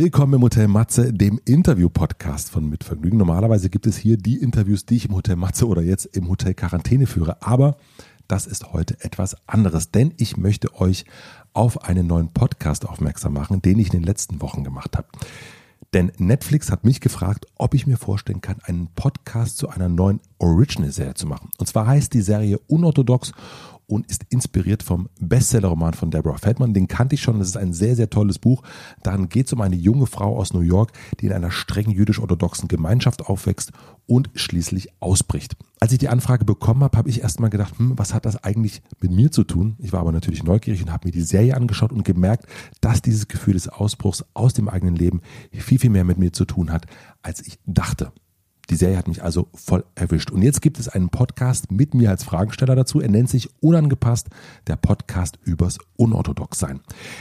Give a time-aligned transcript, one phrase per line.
[0.00, 3.18] Willkommen im Hotel Matze, dem Interview-Podcast von Mitvergnügen.
[3.18, 6.54] Normalerweise gibt es hier die Interviews, die ich im Hotel Matze oder jetzt im Hotel
[6.54, 7.42] Quarantäne führe.
[7.42, 7.78] Aber
[8.28, 11.04] das ist heute etwas anderes, denn ich möchte euch
[11.52, 15.08] auf einen neuen Podcast aufmerksam machen, den ich in den letzten Wochen gemacht habe.
[15.92, 20.20] Denn Netflix hat mich gefragt, ob ich mir vorstellen kann, einen Podcast zu einer neuen
[20.38, 21.50] Original-Serie zu machen.
[21.58, 23.32] Und zwar heißt die Serie Unorthodox
[23.88, 26.74] und ist inspiriert vom Bestsellerroman von Deborah Feldman.
[26.74, 27.38] Den kannte ich schon.
[27.38, 28.62] Das ist ein sehr, sehr tolles Buch.
[29.02, 32.68] Darin geht es um eine junge Frau aus New York, die in einer streng jüdisch-orthodoxen
[32.68, 33.72] Gemeinschaft aufwächst
[34.06, 35.56] und schließlich ausbricht.
[35.80, 38.82] Als ich die Anfrage bekommen habe, habe ich erstmal gedacht, hm, was hat das eigentlich
[39.00, 39.76] mit mir zu tun?
[39.78, 42.46] Ich war aber natürlich neugierig und habe mir die Serie angeschaut und gemerkt,
[42.82, 46.44] dass dieses Gefühl des Ausbruchs aus dem eigenen Leben viel, viel mehr mit mir zu
[46.44, 46.86] tun hat,
[47.22, 48.12] als ich dachte.
[48.70, 50.30] Die Serie hat mich also voll erwischt.
[50.30, 53.00] Und jetzt gibt es einen Podcast mit mir als Fragensteller dazu.
[53.00, 54.28] Er nennt sich Unangepasst,
[54.66, 56.80] der Podcast übers Unorthodoxsein.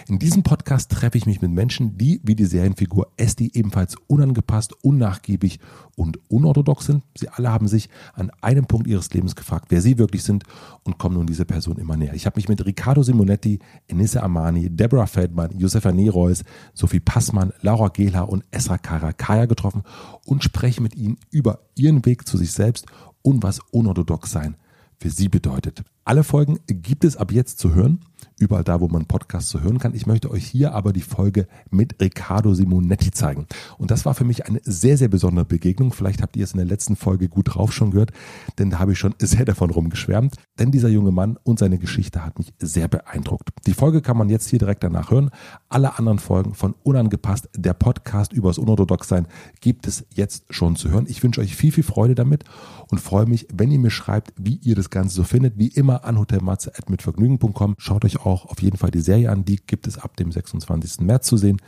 [0.10, 4.74] In diesem Podcast treffe ich mich mit Menschen, die wie die Serienfigur Esti ebenfalls unangepasst,
[4.84, 5.60] unnachgiebig
[5.98, 7.04] und unorthodox sind.
[7.18, 10.44] Sie alle haben sich an einem Punkt ihres Lebens gefragt, wer sie wirklich sind
[10.84, 12.14] und kommen nun dieser Person immer näher.
[12.14, 16.44] Ich habe mich mit Riccardo Simonetti, Enisse Amani, Deborah Feldmann, Josefa Neroys,
[16.76, 19.82] Sophie Passmann, Laura Gela und Esra Karakaya getroffen
[20.26, 22.86] und spreche mit ihnen über ihren Weg zu sich selbst
[23.24, 24.56] und was unorthodox sein
[25.00, 25.84] für sie bedeutet.
[26.06, 28.02] Alle Folgen gibt es ab jetzt zu hören
[28.40, 29.94] überall da, wo man Podcasts so hören kann.
[29.94, 33.48] Ich möchte euch hier aber die Folge mit Riccardo Simonetti zeigen.
[33.78, 35.92] Und das war für mich eine sehr, sehr besondere Begegnung.
[35.94, 38.12] Vielleicht habt ihr es in der letzten Folge gut drauf schon gehört,
[38.60, 40.36] denn da habe ich schon sehr davon rumgeschwärmt.
[40.60, 43.50] Denn dieser junge Mann und seine Geschichte hat mich sehr beeindruckt.
[43.66, 45.32] Die Folge kann man jetzt hier direkt danach hören.
[45.70, 49.28] Alle anderen Folgen von Unangepasst, der Podcast übers Unorthodoxsein,
[49.62, 51.06] gibt es jetzt schon zu hören.
[51.08, 52.44] Ich wünsche euch viel, viel Freude damit
[52.90, 55.58] und freue mich, wenn ihr mir schreibt, wie ihr das Ganze so findet.
[55.58, 57.76] Wie immer an hotelmatze.mitvergnügen.com.
[57.78, 59.46] Schaut euch auch auf jeden Fall die Serie an.
[59.46, 61.02] Die gibt es ab dem 26.
[61.02, 61.62] März zu sehen.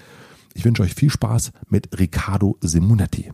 [0.53, 3.31] Ich wünsche euch viel Spaß mit Riccardo Simonetti.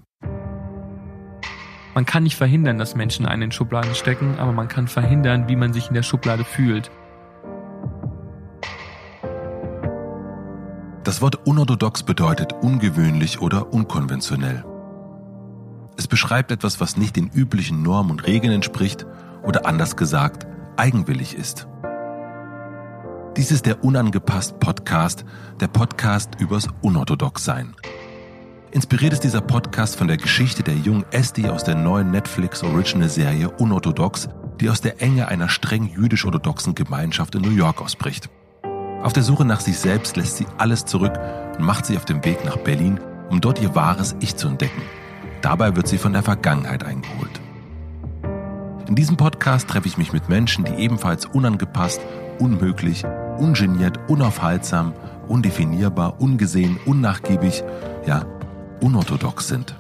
[1.94, 5.56] Man kann nicht verhindern, dass Menschen einen in Schubladen stecken, aber man kann verhindern, wie
[5.56, 6.92] man sich in der Schublade fühlt.
[11.06, 14.66] Das Wort unorthodox bedeutet ungewöhnlich oder unkonventionell.
[15.98, 19.06] Es beschreibt etwas, was nicht den üblichen Normen und Regeln entspricht
[19.44, 20.46] oder anders gesagt
[20.78, 21.68] eigenwillig ist.
[23.38, 25.26] Dies ist der Unangepasst Podcast,
[25.60, 27.76] der Podcast übers Unorthodoxsein.
[28.72, 33.08] Inspiriert ist dieser Podcast von der Geschichte der jungen Esti aus der neuen Netflix Original
[33.08, 34.28] Serie Unorthodox,
[34.60, 38.30] die aus der Enge einer streng jüdisch-orthodoxen Gemeinschaft in New York ausbricht.
[39.02, 41.14] Auf der Suche nach sich selbst lässt sie alles zurück
[41.58, 44.82] und macht sich auf den Weg nach Berlin, um dort ihr wahres Ich zu entdecken.
[45.42, 47.42] Dabei wird sie von der Vergangenheit eingeholt.
[48.88, 52.02] In diesem Podcast treffe ich mich mit Menschen, die ebenfalls unangepasst,
[52.40, 53.04] unmöglich
[53.38, 54.94] ungeniert, unaufhaltsam,
[55.28, 57.64] undefinierbar, ungesehen, unnachgiebig,
[58.06, 58.26] ja,
[58.82, 59.76] unorthodox sind.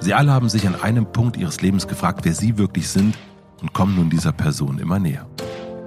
[0.00, 3.16] Sie alle haben sich an einem Punkt ihres Lebens gefragt, wer sie wirklich sind
[3.60, 5.26] und kommen nun dieser Person immer näher.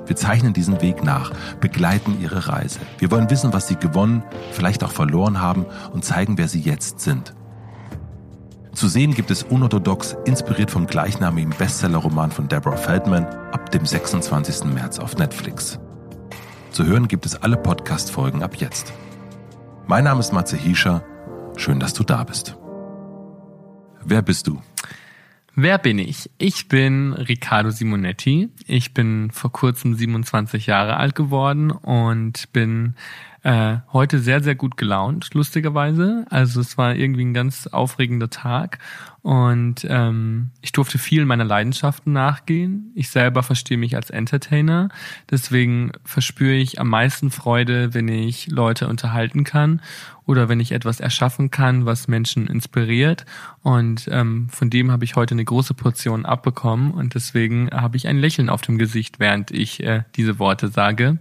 [0.05, 2.79] Wir zeichnen diesen Weg nach, begleiten ihre Reise.
[2.99, 6.99] Wir wollen wissen, was sie gewonnen, vielleicht auch verloren haben und zeigen, wer sie jetzt
[6.99, 7.33] sind.
[8.75, 14.65] Zu sehen gibt es unorthodox, inspiriert vom gleichnamigen Bestsellerroman von Deborah Feldman, ab dem 26.
[14.65, 15.79] März auf Netflix.
[16.71, 18.91] Zu hören gibt es alle Podcast-Folgen ab jetzt.
[19.87, 21.05] Mein Name ist Matze Hiescher.
[21.55, 22.57] Schön, dass du da bist.
[24.03, 24.61] Wer bist du?
[25.55, 26.29] Wer bin ich?
[26.37, 28.49] Ich bin Riccardo Simonetti.
[28.67, 32.95] Ich bin vor kurzem 27 Jahre alt geworden und bin
[33.45, 36.25] äh, heute sehr, sehr gut gelaunt, lustigerweise.
[36.31, 38.79] Also es war irgendwie ein ganz aufregender Tag
[39.21, 42.91] und ähm, ich durfte viel meiner Leidenschaften nachgehen.
[42.95, 44.89] Ich selber verstehe mich als Entertainer,
[45.29, 49.79] deswegen verspüre ich am meisten Freude, wenn ich Leute unterhalten kann
[50.25, 53.27] oder wenn ich etwas erschaffen kann, was Menschen inspiriert.
[53.61, 58.07] Und ähm, von dem habe ich heute eine große Portion abbekommen und deswegen habe ich
[58.07, 61.19] ein Lächeln auf dem Gesicht, während ich äh, diese Worte sage.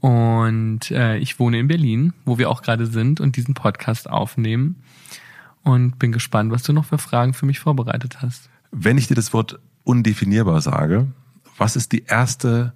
[0.00, 4.82] Und äh, ich wohne in Berlin, wo wir auch gerade sind und diesen Podcast aufnehmen.
[5.62, 8.48] Und bin gespannt, was du noch für Fragen für mich vorbereitet hast.
[8.70, 11.08] Wenn ich dir das Wort undefinierbar sage,
[11.58, 12.72] was ist die erste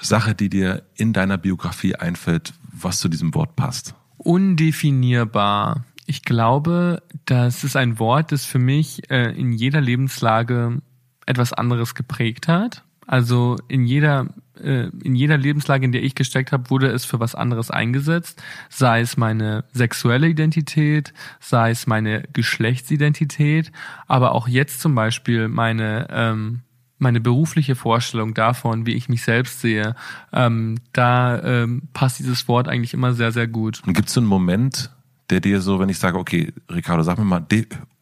[0.00, 3.94] Sache, die dir in deiner Biografie einfällt, was zu diesem Wort passt?
[4.16, 5.84] Undefinierbar.
[6.06, 10.80] Ich glaube, das ist ein Wort, das für mich äh, in jeder Lebenslage
[11.26, 12.82] etwas anderes geprägt hat.
[13.06, 14.28] Also in jeder
[14.60, 18.42] in jeder Lebenslage, in der ich gesteckt habe, wurde es für was anderes eingesetzt.
[18.68, 23.72] Sei es meine sexuelle Identität, sei es meine Geschlechtsidentität,
[24.06, 26.60] aber auch jetzt zum Beispiel meine ähm,
[26.98, 29.94] meine berufliche Vorstellung davon, wie ich mich selbst sehe,
[30.32, 33.82] ähm, da ähm, passt dieses Wort eigentlich immer sehr, sehr gut.
[33.86, 34.90] Und gibt es so einen Moment,
[35.30, 37.46] der dir so, wenn ich sage, okay, Ricardo, sag mir mal,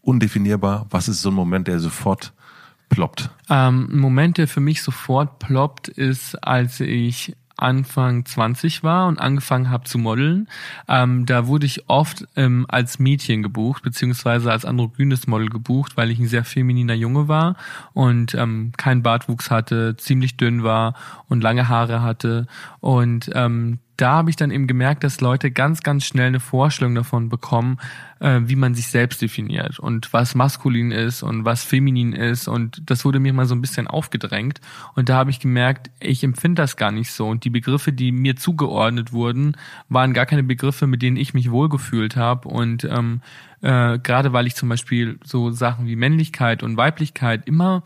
[0.00, 2.32] undefinierbar, was ist so ein Moment, der sofort
[2.88, 3.30] ploppt?
[3.48, 9.70] Ähm, Moment, der für mich sofort ploppt, ist, als ich Anfang 20 war und angefangen
[9.70, 10.48] habe zu modeln.
[10.88, 16.10] Ähm, da wurde ich oft ähm, als Mädchen gebucht, beziehungsweise als androgynes Model gebucht, weil
[16.10, 17.56] ich ein sehr femininer Junge war
[17.94, 20.94] und ähm, keinen Bartwuchs hatte, ziemlich dünn war
[21.28, 22.46] und lange Haare hatte.
[22.80, 26.94] Und ähm, da habe ich dann eben gemerkt, dass Leute ganz, ganz schnell eine Vorstellung
[26.94, 27.78] davon bekommen,
[28.20, 32.48] äh, wie man sich selbst definiert und was maskulin ist und was feminin ist.
[32.48, 34.60] Und das wurde mir mal so ein bisschen aufgedrängt.
[34.94, 37.26] Und da habe ich gemerkt, ich empfinde das gar nicht so.
[37.26, 39.56] Und die Begriffe, die mir zugeordnet wurden,
[39.88, 42.48] waren gar keine Begriffe, mit denen ich mich wohlgefühlt habe.
[42.48, 43.22] Und ähm,
[43.62, 47.82] äh, gerade weil ich zum Beispiel so Sachen wie Männlichkeit und Weiblichkeit immer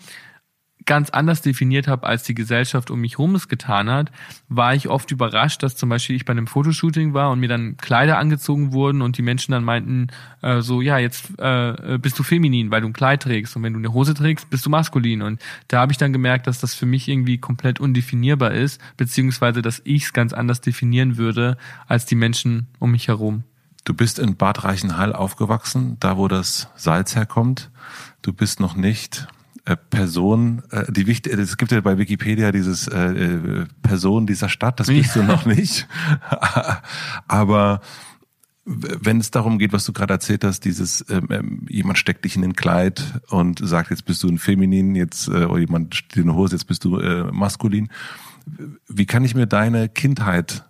[0.87, 4.11] ganz anders definiert habe, als die Gesellschaft um mich herum es getan hat,
[4.49, 7.77] war ich oft überrascht, dass zum Beispiel ich bei einem Fotoshooting war und mir dann
[7.77, 10.09] Kleider angezogen wurden und die Menschen dann meinten,
[10.43, 13.73] äh, so, ja, jetzt äh, bist du feminin, weil du ein Kleid trägst und wenn
[13.73, 15.23] du eine Hose trägst, bist du maskulin.
[15.23, 19.63] Und da habe ich dann gemerkt, dass das für mich irgendwie komplett undefinierbar ist, beziehungsweise
[19.63, 21.57] dass ich es ganz anders definieren würde
[21.87, 23.45] als die Menschen um mich herum.
[23.85, 27.71] Du bist in Bad Reichenhall aufgewachsen, da wo das Salz herkommt.
[28.23, 29.27] Du bist noch nicht
[29.91, 34.81] Person, äh, die wichtig, es gibt ja bei Wikipedia dieses äh, äh Person dieser Stadt,
[34.81, 35.87] das bist du noch nicht.
[37.29, 37.81] Aber
[38.65, 42.37] wenn es darum geht, was du gerade erzählt hast, dieses ähm, ähm, jemand steckt dich
[42.37, 46.19] in den Kleid und sagt, jetzt bist du ein Feminin, jetzt äh, oder jemand steht
[46.19, 47.89] in der Hose, jetzt bist du äh, maskulin.
[48.89, 50.65] Wie kann ich mir deine Kindheit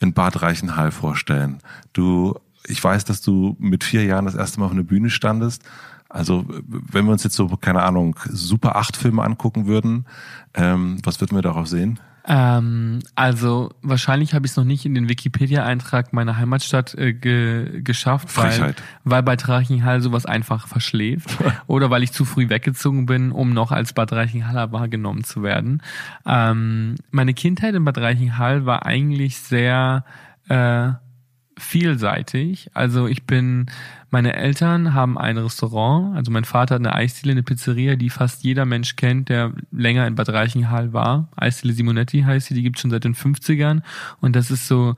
[0.00, 1.58] in Bad Reichenhall vorstellen?
[1.92, 2.34] Du,
[2.66, 5.62] ich weiß, dass du mit vier Jahren das erste Mal auf einer Bühne standest
[6.14, 10.06] also wenn wir uns jetzt so, keine Ahnung, Super 8 Filme angucken würden,
[10.54, 11.98] ähm, was würden wir darauf sehen?
[12.26, 17.82] Ähm, also wahrscheinlich habe ich es noch nicht in den Wikipedia-Eintrag meiner Heimatstadt äh, ge
[17.82, 23.32] geschafft, weil, weil bei Drachenhall sowas einfach verschläft oder weil ich zu früh weggezogen bin,
[23.32, 25.82] um noch als Bad Reichenhaller wahrgenommen zu werden.
[26.24, 30.04] Ähm, meine Kindheit in Bad Reichenhall war eigentlich sehr
[30.48, 30.92] äh,
[31.56, 32.70] vielseitig.
[32.74, 33.66] Also ich bin,
[34.10, 38.44] meine Eltern haben ein Restaurant, also mein Vater hat eine Eisdiele, eine Pizzeria, die fast
[38.44, 41.28] jeder Mensch kennt, der länger in Bad Reichenhall war.
[41.36, 43.82] Eisdiele Simonetti heißt sie, die gibt schon seit den 50ern
[44.20, 44.96] und das ist so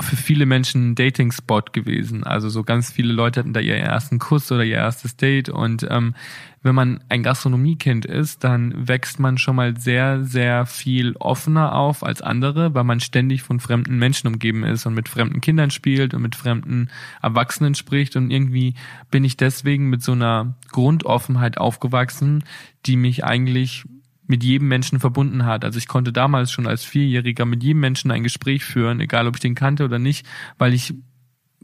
[0.00, 2.24] für viele Menschen ein Dating-Spot gewesen.
[2.24, 5.50] Also so ganz viele Leute hatten da ihren ersten Kuss oder ihr erstes Date.
[5.50, 6.14] Und ähm,
[6.62, 12.02] wenn man ein Gastronomiekind ist, dann wächst man schon mal sehr, sehr viel offener auf
[12.02, 16.14] als andere, weil man ständig von fremden Menschen umgeben ist und mit fremden Kindern spielt
[16.14, 16.88] und mit fremden
[17.20, 18.16] Erwachsenen spricht.
[18.16, 18.74] Und irgendwie
[19.10, 22.44] bin ich deswegen mit so einer Grundoffenheit aufgewachsen,
[22.86, 23.84] die mich eigentlich
[24.26, 25.64] mit jedem Menschen verbunden hat.
[25.64, 29.36] Also ich konnte damals schon als Vierjähriger mit jedem Menschen ein Gespräch führen, egal ob
[29.36, 30.26] ich den kannte oder nicht,
[30.58, 30.94] weil ich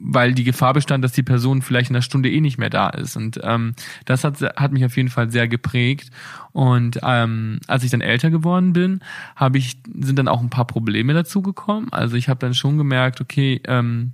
[0.03, 2.89] weil die Gefahr bestand, dass die Person vielleicht in einer Stunde eh nicht mehr da
[2.89, 3.17] ist.
[3.17, 3.75] Und ähm,
[4.07, 6.11] das hat, hat mich auf jeden Fall sehr geprägt.
[6.53, 9.01] Und ähm, als ich dann älter geworden bin,
[9.37, 11.89] habe ich sind dann auch ein paar Probleme dazu gekommen.
[11.91, 14.13] Also ich habe dann schon gemerkt, okay, ähm,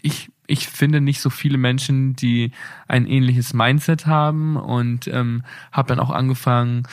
[0.00, 2.52] ich ich finde nicht so viele Menschen, die
[2.88, 5.42] ein ähnliches Mindset haben und ähm,
[5.72, 6.84] habe dann auch angefangen,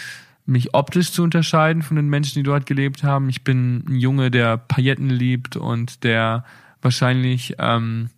[0.46, 3.30] mich optisch zu unterscheiden von den Menschen, die dort gelebt haben.
[3.30, 6.46] Ich bin ein Junge, der Pailletten liebt und der
[6.82, 8.10] wahrscheinlich ähm,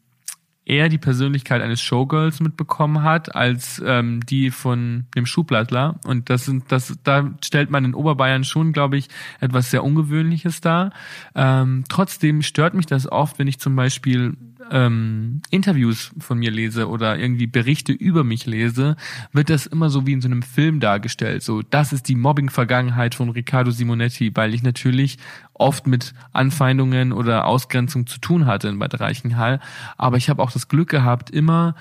[0.67, 5.99] eher die Persönlichkeit eines Showgirls mitbekommen hat als ähm, die von dem Schublattler.
[6.05, 9.07] Und das sind, das, da stellt man in Oberbayern schon, glaube ich,
[9.39, 10.91] etwas sehr Ungewöhnliches dar.
[11.35, 14.35] Ähm, trotzdem stört mich das oft, wenn ich zum Beispiel
[14.71, 18.95] ähm, Interviews von mir lese oder irgendwie Berichte über mich lese,
[19.31, 21.43] wird das immer so wie in so einem Film dargestellt.
[21.43, 25.17] So, das ist die Mobbing-Vergangenheit von Riccardo Simonetti, weil ich natürlich
[25.53, 29.59] oft mit Anfeindungen oder Ausgrenzung zu tun hatte in Bad Reichenhall.
[29.97, 31.75] Aber ich habe auch das Glück gehabt, immer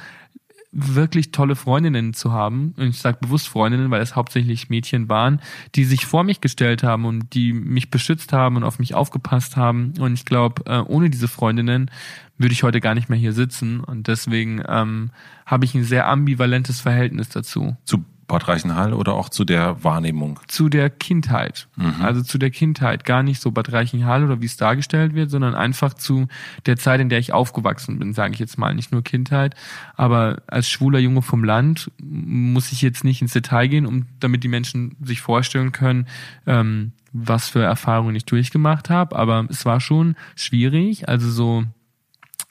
[0.76, 2.75] wirklich tolle Freundinnen zu haben.
[2.76, 5.40] Und ich sage bewusst Freundinnen, weil es hauptsächlich Mädchen waren,
[5.75, 9.57] die sich vor mich gestellt haben und die mich beschützt haben und auf mich aufgepasst
[9.57, 9.95] haben.
[9.99, 11.90] Und ich glaube, äh, ohne diese Freundinnen
[12.38, 13.81] würde ich heute gar nicht mehr hier sitzen.
[13.81, 15.11] Und deswegen ähm,
[15.45, 17.76] habe ich ein sehr ambivalentes Verhältnis dazu.
[17.85, 20.40] Zu Bad Reichenhall oder auch zu der Wahrnehmung?
[20.49, 21.69] Zu der Kindheit.
[21.76, 22.02] Mhm.
[22.02, 23.05] Also zu der Kindheit.
[23.05, 26.26] Gar nicht so Bad Reichenhall oder wie es dargestellt wird, sondern einfach zu
[26.66, 28.75] der Zeit, in der ich aufgewachsen bin, sage ich jetzt mal.
[28.75, 29.55] Nicht nur Kindheit,
[29.95, 34.43] aber als schwuler Junge vom Land muss ich jetzt nicht ins Detail gehen, um damit
[34.43, 36.07] die Menschen sich vorstellen können,
[36.47, 39.16] ähm, was für Erfahrungen ich durchgemacht habe.
[39.16, 41.09] Aber es war schon schwierig.
[41.09, 41.64] Also so,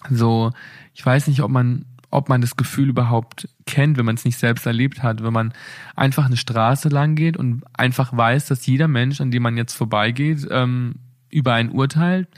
[0.09, 0.51] so,
[0.93, 4.37] ich weiß nicht, ob man ob man das Gefühl überhaupt kennt, wenn man es nicht
[4.37, 5.53] selbst erlebt hat, wenn man
[5.97, 9.73] einfach eine Straße lang geht und einfach weiß, dass jeder Mensch, an dem man jetzt
[9.73, 10.95] vorbeigeht, ähm,
[11.29, 12.29] über einen urteilt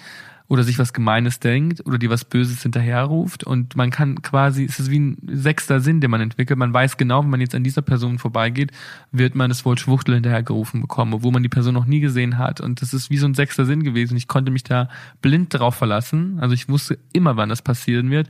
[0.48, 4.80] oder sich was Gemeines denkt oder dir was Böses hinterherruft und man kann quasi, es
[4.80, 6.58] ist wie ein sechster Sinn, den man entwickelt.
[6.58, 8.72] Man weiß genau, wenn man jetzt an dieser Person vorbeigeht,
[9.12, 12.62] wird man das Wort Schwuchtel hinterhergerufen bekommen, obwohl man die Person noch nie gesehen hat.
[12.62, 14.16] Und das ist wie so ein sechster Sinn gewesen.
[14.16, 14.90] Ich konnte mich da
[15.22, 16.40] blind drauf verlassen.
[16.40, 18.30] Also ich wusste immer, wann das passieren wird,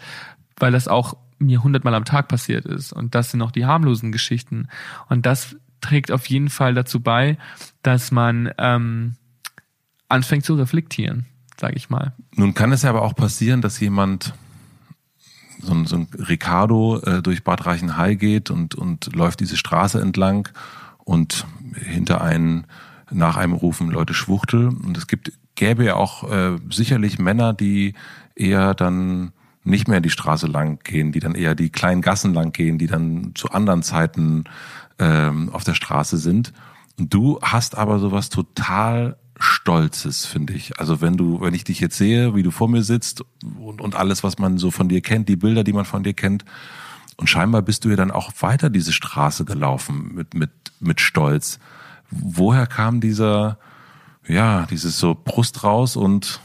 [0.58, 2.94] weil das auch mir hundertmal am Tag passiert ist.
[2.94, 4.70] Und das sind auch die harmlosen Geschichten.
[5.08, 7.38] Und das trägt auf jeden Fall dazu bei,
[7.84, 9.14] dass man ähm,
[10.10, 11.28] anfängt zu reflektieren
[11.60, 12.14] sage ich mal.
[12.36, 14.34] Nun kann es ja aber auch passieren, dass jemand
[15.60, 20.00] so ein, so ein Ricardo äh, durch Bad Reichenhall geht und, und läuft diese Straße
[20.00, 20.50] entlang
[21.04, 22.68] und hinter einen
[23.10, 24.68] nach einem rufen Leute Schwuchtel.
[24.68, 27.94] Und es gibt, gäbe ja auch äh, sicherlich Männer, die
[28.36, 29.32] eher dann
[29.64, 32.88] nicht mehr die Straße lang gehen, die dann eher die kleinen Gassen lang gehen, die
[32.88, 34.46] dann zu anderen Zeiten
[35.00, 36.54] ähm, auf der Straße sind.
[36.98, 40.80] Und du hast aber sowas total Stolzes, finde ich.
[40.80, 43.24] Also wenn du, wenn ich dich jetzt sehe, wie du vor mir sitzt
[43.60, 46.14] und, und alles, was man so von dir kennt, die Bilder, die man von dir
[46.14, 46.44] kennt,
[47.18, 51.60] und scheinbar bist du ja dann auch weiter diese Straße gelaufen mit, mit, mit Stolz.
[52.12, 53.58] Woher kam dieser,
[54.28, 56.40] ja, dieses so Brust raus und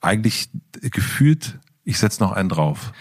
[0.00, 0.48] eigentlich
[0.80, 2.92] gefühlt, ich setz noch einen drauf?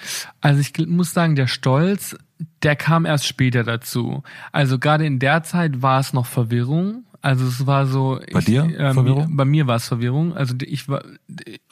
[0.41, 2.17] Also ich muss sagen, der Stolz,
[2.63, 4.23] der kam erst später dazu.
[4.51, 7.05] Also gerade in der Zeit war es noch Verwirrung.
[7.25, 8.19] Also es war so.
[8.31, 9.35] Bei ich, dir ähm, Verwirrung?
[9.35, 10.37] Bei mir war es Verwirrung.
[10.37, 11.03] Also ich war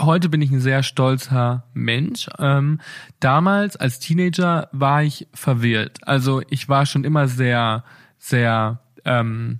[0.01, 2.27] heute bin ich ein sehr stolzer Mensch.
[2.39, 2.81] Ähm,
[3.19, 6.00] damals als Teenager war ich verwirrt.
[6.07, 7.83] Also ich war schon immer sehr,
[8.17, 9.60] sehr ähm,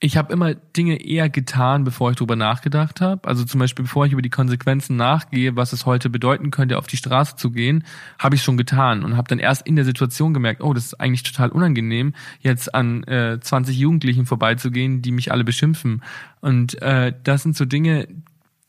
[0.00, 3.26] ich habe immer Dinge eher getan, bevor ich drüber nachgedacht habe.
[3.26, 6.86] Also zum Beispiel, bevor ich über die Konsequenzen nachgehe, was es heute bedeuten könnte, auf
[6.86, 7.84] die Straße zu gehen,
[8.18, 11.00] habe ich schon getan und habe dann erst in der Situation gemerkt, oh, das ist
[11.00, 16.04] eigentlich total unangenehm, jetzt an äh, 20 Jugendlichen vorbeizugehen, die mich alle beschimpfen.
[16.40, 18.06] Und äh, das sind so Dinge,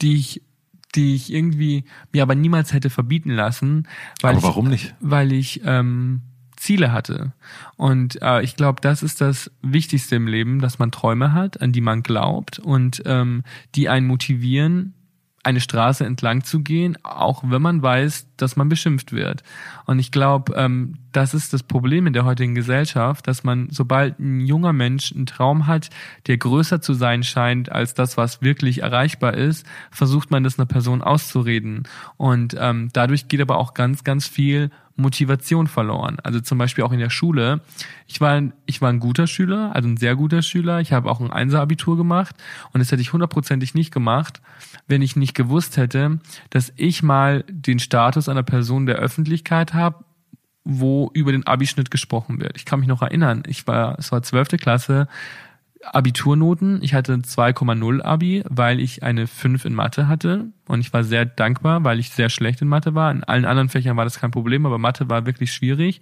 [0.01, 0.41] die ich
[0.95, 3.87] die ich irgendwie mir aber niemals hätte verbieten lassen,
[4.21, 4.95] weil aber warum ich, nicht?
[4.99, 6.21] Weil ich ähm,
[6.59, 7.31] Ziele hatte.
[7.77, 11.71] Und äh, ich glaube, das ist das Wichtigste im Leben, dass man Träume hat, an
[11.71, 13.43] die man glaubt und ähm,
[13.75, 14.93] die einen motivieren,
[15.43, 19.43] eine Straße entlang zu gehen, auch wenn man weiß, dass man beschimpft wird.
[19.85, 24.19] Und ich glaube, ähm, das ist das Problem in der heutigen Gesellschaft, dass man, sobald
[24.19, 25.89] ein junger Mensch einen Traum hat,
[26.27, 30.65] der größer zu sein scheint als das, was wirklich erreichbar ist, versucht man das einer
[30.65, 31.87] Person auszureden.
[32.17, 36.17] Und ähm, dadurch geht aber auch ganz, ganz viel Motivation verloren.
[36.23, 37.61] Also zum Beispiel auch in der Schule.
[38.07, 40.79] Ich war, ich war ein guter Schüler, also ein sehr guter Schüler.
[40.79, 42.35] Ich habe auch ein Einser-Abitur gemacht
[42.73, 44.41] und das hätte ich hundertprozentig nicht gemacht,
[44.87, 50.03] wenn ich nicht gewusst hätte, dass ich mal den Status einer Person der Öffentlichkeit habe,
[50.63, 52.57] wo über den Abischnitt gesprochen wird.
[52.57, 55.07] Ich kann mich noch erinnern, ich war, es war zwölfte Klasse,
[55.83, 56.81] Abiturnoten.
[56.83, 60.47] Ich hatte 2,0 Abi, weil ich eine 5 in Mathe hatte.
[60.69, 63.11] Und ich war sehr dankbar, weil ich sehr schlecht in Mathe war.
[63.11, 65.99] In allen anderen Fächern war das kein Problem, aber Mathe war wirklich schwierig.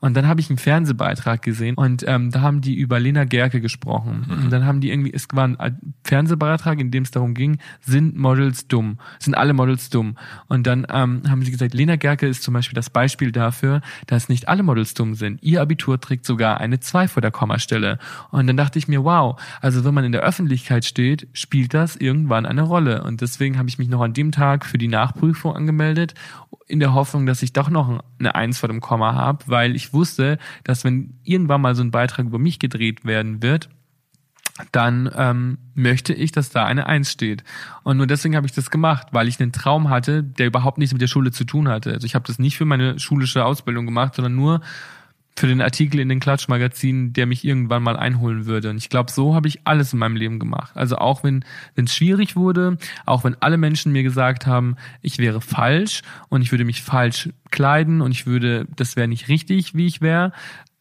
[0.00, 3.60] Und dann habe ich einen Fernsehbeitrag gesehen und ähm, da haben die über Lena Gerke
[3.60, 4.26] gesprochen.
[4.26, 4.44] Mhm.
[4.44, 8.16] Und dann haben die irgendwie, es war ein Fernsehbeitrag, in dem es darum ging, sind
[8.16, 8.98] Models dumm?
[9.20, 10.16] Sind alle Models dumm?
[10.48, 14.28] Und dann ähm, haben sie gesagt, Lena Gerke ist zum Beispiel das Beispiel dafür, dass
[14.28, 15.40] nicht alle Models dumm sind.
[15.44, 18.00] Ihr Abitur trägt sogar eine 2 vor der Kommastelle.
[18.32, 21.94] Und dann dachte ich mir, wow, also wenn man in der Öffentlichkeit steht, spielt das
[21.94, 23.04] irgendwann eine Rolle.
[23.04, 26.14] Und deswegen habe ich mich noch an dem Tag für die Nachprüfung angemeldet,
[26.66, 29.92] in der Hoffnung, dass ich doch noch eine Eins vor dem Komma habe, weil ich
[29.92, 33.68] wusste, dass wenn irgendwann mal so ein Beitrag über mich gedreht werden wird,
[34.72, 37.44] dann ähm, möchte ich, dass da eine Eins steht.
[37.84, 40.92] Und nur deswegen habe ich das gemacht, weil ich einen Traum hatte, der überhaupt nichts
[40.92, 41.92] mit der Schule zu tun hatte.
[41.92, 44.60] Also ich habe das nicht für meine schulische Ausbildung gemacht, sondern nur
[45.38, 48.70] für den Artikel in den Klatschmagazinen, der mich irgendwann mal einholen würde.
[48.70, 50.72] Und ich glaube, so habe ich alles in meinem Leben gemacht.
[50.74, 51.44] Also auch wenn
[51.76, 52.76] es schwierig wurde,
[53.06, 57.30] auch wenn alle Menschen mir gesagt haben, ich wäre falsch und ich würde mich falsch
[57.50, 60.32] kleiden und ich würde, das wäre nicht richtig, wie ich wäre,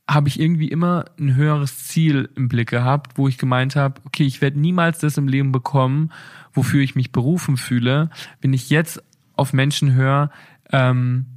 [0.10, 4.24] habe ich irgendwie immer ein höheres Ziel im Blick gehabt, wo ich gemeint habe, okay,
[4.24, 6.12] ich werde niemals das im Leben bekommen,
[6.54, 8.10] wofür ich mich berufen fühle,
[8.42, 9.04] wenn ich jetzt
[9.36, 10.32] auf Menschen höre,
[10.72, 11.28] ähm,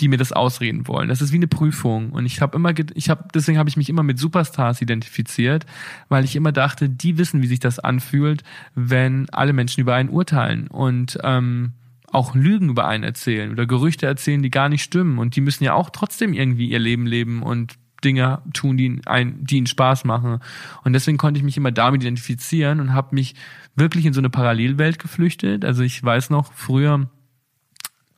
[0.00, 1.08] die mir das ausreden wollen.
[1.08, 3.88] Das ist wie eine Prüfung und ich habe immer ich habe deswegen habe ich mich
[3.88, 5.66] immer mit Superstars identifiziert,
[6.08, 8.42] weil ich immer dachte, die wissen, wie sich das anfühlt,
[8.74, 11.72] wenn alle Menschen über einen urteilen und ähm,
[12.12, 15.64] auch Lügen über einen erzählen oder Gerüchte erzählen, die gar nicht stimmen und die müssen
[15.64, 20.04] ja auch trotzdem irgendwie ihr Leben leben und Dinge tun, die, ein, die ihnen Spaß
[20.04, 20.40] machen.
[20.84, 23.34] Und deswegen konnte ich mich immer damit identifizieren und habe mich
[23.76, 25.66] wirklich in so eine Parallelwelt geflüchtet.
[25.66, 27.10] Also ich weiß noch, früher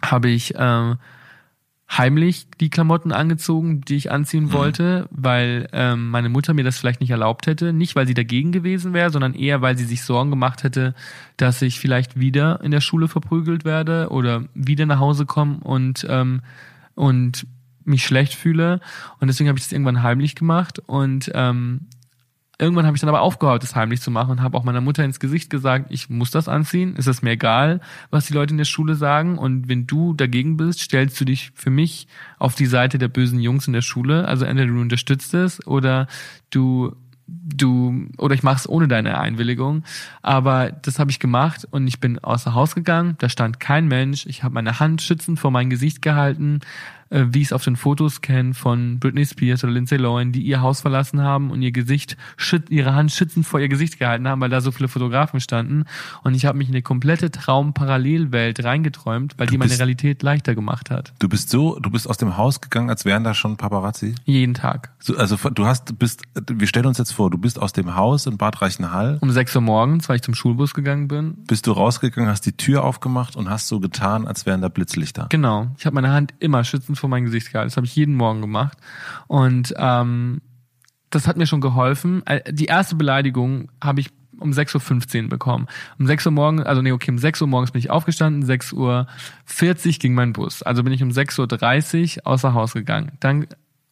[0.00, 0.94] habe ich äh,
[1.96, 4.52] heimlich die Klamotten angezogen, die ich anziehen mhm.
[4.52, 7.72] wollte, weil ähm, meine Mutter mir das vielleicht nicht erlaubt hätte.
[7.72, 10.94] Nicht, weil sie dagegen gewesen wäre, sondern eher, weil sie sich Sorgen gemacht hätte,
[11.36, 16.06] dass ich vielleicht wieder in der Schule verprügelt werde oder wieder nach Hause komme und,
[16.08, 16.40] ähm,
[16.94, 17.46] und
[17.84, 18.80] mich schlecht fühle.
[19.20, 21.88] Und deswegen habe ich das irgendwann heimlich gemacht und ähm,
[22.62, 25.04] Irgendwann habe ich dann aber aufgehört, das heimlich zu machen und habe auch meiner Mutter
[25.04, 28.58] ins Gesicht gesagt, ich muss das anziehen, ist es mir egal, was die Leute in
[28.58, 29.36] der Schule sagen.
[29.36, 32.06] Und wenn du dagegen bist, stellst du dich für mich
[32.38, 34.28] auf die Seite der bösen Jungs in der Schule.
[34.28, 36.06] Also entweder du unterstützt es oder
[36.50, 36.94] du
[37.26, 39.82] du oder ich mache es ohne deine Einwilligung.
[40.22, 43.16] Aber das habe ich gemacht und ich bin außer Haus gegangen.
[43.18, 44.24] Da stand kein Mensch.
[44.26, 46.60] Ich habe meine Hand schützend vor mein Gesicht gehalten,
[47.12, 50.42] äh, wie ich es auf den Fotos kenne von Britney Spears oder Lindsay Lohan, die
[50.42, 52.16] ihr Haus verlassen haben und ihr Gesicht,
[52.70, 55.84] ihre Hand schützend vor ihr Gesicht gehalten haben, weil da so viele Fotografen standen.
[56.24, 60.54] Und ich habe mich in eine komplette Traumparallelwelt reingeträumt, weil du die meine Realität leichter
[60.54, 61.12] gemacht hat.
[61.18, 64.14] Du bist so, du bist aus dem Haus gegangen, als wären da schon Paparazzi?
[64.24, 64.92] Jeden Tag.
[64.98, 68.26] So, also du hast, bist, wir stellen uns jetzt vor, du bist aus dem Haus
[68.26, 69.18] in Bad Reichenhall.
[69.20, 71.34] Um sechs Uhr morgens, weil ich zum Schulbus gegangen bin.
[71.46, 75.26] Bist du rausgegangen, hast die Tür aufgemacht und hast so getan, als wären da Blitzlichter.
[75.28, 75.68] Genau.
[75.76, 77.68] Ich habe meine Hand immer schützend vor mein Gesicht gehalten.
[77.68, 78.78] Das habe ich jeden Morgen gemacht.
[79.26, 80.40] Und ähm,
[81.10, 82.26] das hat mir schon geholfen.
[82.26, 85.66] Äh, die erste Beleidigung habe ich um 6.15 Uhr bekommen.
[85.98, 88.72] Um 6 Uhr morgens, also nee, okay, um 6 Uhr morgens bin ich aufgestanden, 6
[88.72, 89.06] Uhr
[89.44, 90.62] 40 ging mein Bus.
[90.62, 93.12] Also bin ich um 6.30 Uhr außer Haus gegangen.
[93.20, 93.46] Dann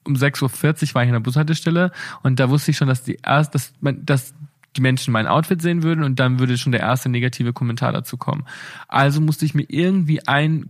[0.04, 3.18] um 6.40 Uhr war ich in der Bushaltestelle und da wusste ich schon, dass die
[3.22, 4.34] erst, dass, dass
[4.76, 8.16] die Menschen mein Outfit sehen würden und dann würde schon der erste negative Kommentar dazu
[8.16, 8.44] kommen.
[8.88, 10.64] Also musste ich mir irgendwie ein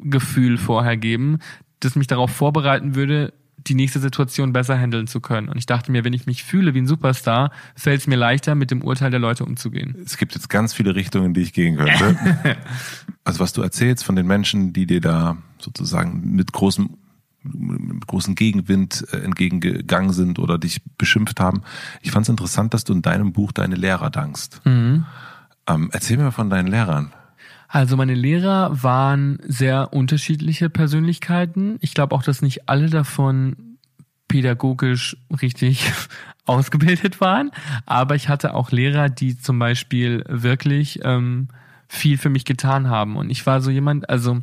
[0.00, 1.38] Glücksgefühl vorher geben,
[1.80, 3.32] das mich darauf vorbereiten würde,
[3.66, 5.48] die nächste Situation besser handeln zu können.
[5.48, 8.54] Und ich dachte mir, wenn ich mich fühle wie ein Superstar, fällt es mir leichter,
[8.54, 9.96] mit dem Urteil der Leute umzugehen.
[10.04, 12.16] Es gibt jetzt ganz viele Richtungen, die ich gehen könnte.
[13.24, 16.90] also was du erzählst von den Menschen, die dir da sozusagen mit großem
[17.44, 21.62] mit großen Gegenwind äh, entgegengegangen sind oder dich beschimpft haben.
[22.02, 24.60] Ich fand es interessant, dass du in deinem Buch deine Lehrer dankst.
[24.64, 25.06] Mhm.
[25.68, 27.12] Ähm, erzähl mir mal von deinen Lehrern.
[27.68, 31.76] Also meine Lehrer waren sehr unterschiedliche Persönlichkeiten.
[31.80, 33.78] Ich glaube auch, dass nicht alle davon
[34.26, 35.92] pädagogisch richtig
[36.46, 37.50] ausgebildet waren.
[37.84, 41.48] Aber ich hatte auch Lehrer, die zum Beispiel wirklich ähm,
[41.88, 43.16] viel für mich getan haben.
[43.16, 44.40] Und ich war so jemand, also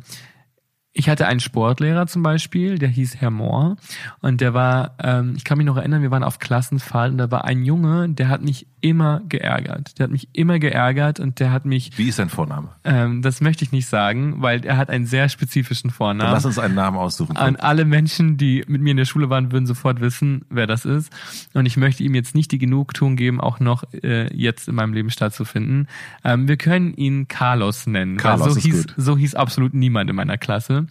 [0.92, 3.76] ich hatte einen Sportlehrer zum Beispiel, der hieß Herr Mohr
[4.20, 7.30] und der war, ähm, ich kann mich noch erinnern, wir waren auf Klassenfahrt und da
[7.30, 9.98] war ein Junge, der hat mich immer geärgert.
[9.98, 11.98] Der hat mich immer geärgert und der hat mich.
[11.98, 12.68] Wie ist sein Vorname?
[12.84, 16.20] Ähm, das möchte ich nicht sagen, weil er hat einen sehr spezifischen Vornamen.
[16.20, 17.36] Dann lass uns einen Namen aussuchen.
[17.36, 20.84] Und alle Menschen, die mit mir in der Schule waren, würden sofort wissen, wer das
[20.84, 21.12] ist.
[21.52, 24.92] Und ich möchte ihm jetzt nicht die Genugtuung geben, auch noch äh, jetzt in meinem
[24.92, 25.88] Leben stattzufinden.
[26.22, 28.18] Ähm, wir können ihn Carlos nennen.
[28.18, 28.94] Carlos so ist hieß, gut.
[28.96, 30.86] so hieß absolut niemand in meiner Klasse.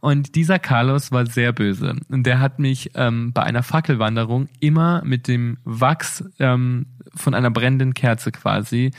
[0.00, 1.96] Und dieser Carlos war sehr böse.
[2.10, 6.84] Und der hat mich ähm, bei einer Fackelwanderung immer mit dem Wachs ähm,
[7.18, 8.92] von einer brennenden Kerze quasi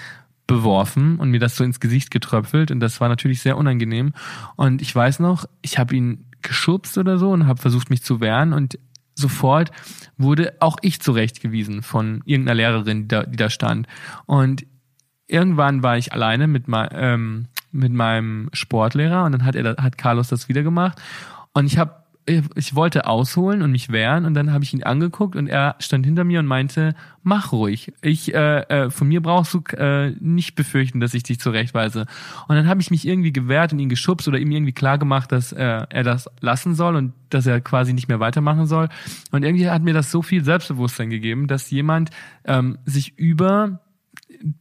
[0.48, 4.14] beworfen und mir das so ins Gesicht getröpfelt und das war natürlich sehr unangenehm.
[4.56, 8.20] Und ich weiß noch, ich habe ihn geschubst oder so und habe versucht mich zu
[8.20, 8.80] wehren und
[9.14, 9.72] sofort
[10.18, 13.88] wurde auch ich zurechtgewiesen von irgendeiner Lehrerin, die da, die da stand.
[14.26, 14.66] Und
[15.28, 20.30] irgendwann war ich alleine mit, ähm, mit meinem Sportlehrer und dann hat er hat Carlos
[20.30, 21.00] das wieder gemacht
[21.54, 21.96] und ich habe
[22.56, 26.06] ich wollte ausholen und mich wehren und dann habe ich ihn angeguckt und er stand
[26.06, 27.92] hinter mir und meinte, mach ruhig.
[28.02, 32.06] Ich äh, äh, von mir brauchst du äh, nicht befürchten, dass ich dich zurechtweise.
[32.48, 35.32] Und dann habe ich mich irgendwie gewehrt und ihn geschubst oder ihm irgendwie klar gemacht,
[35.32, 38.90] dass äh, er das lassen soll und dass er quasi nicht mehr weitermachen soll.
[39.32, 42.12] Und irgendwie hat mir das so viel Selbstbewusstsein gegeben, dass jemand
[42.46, 43.80] ähm, sich über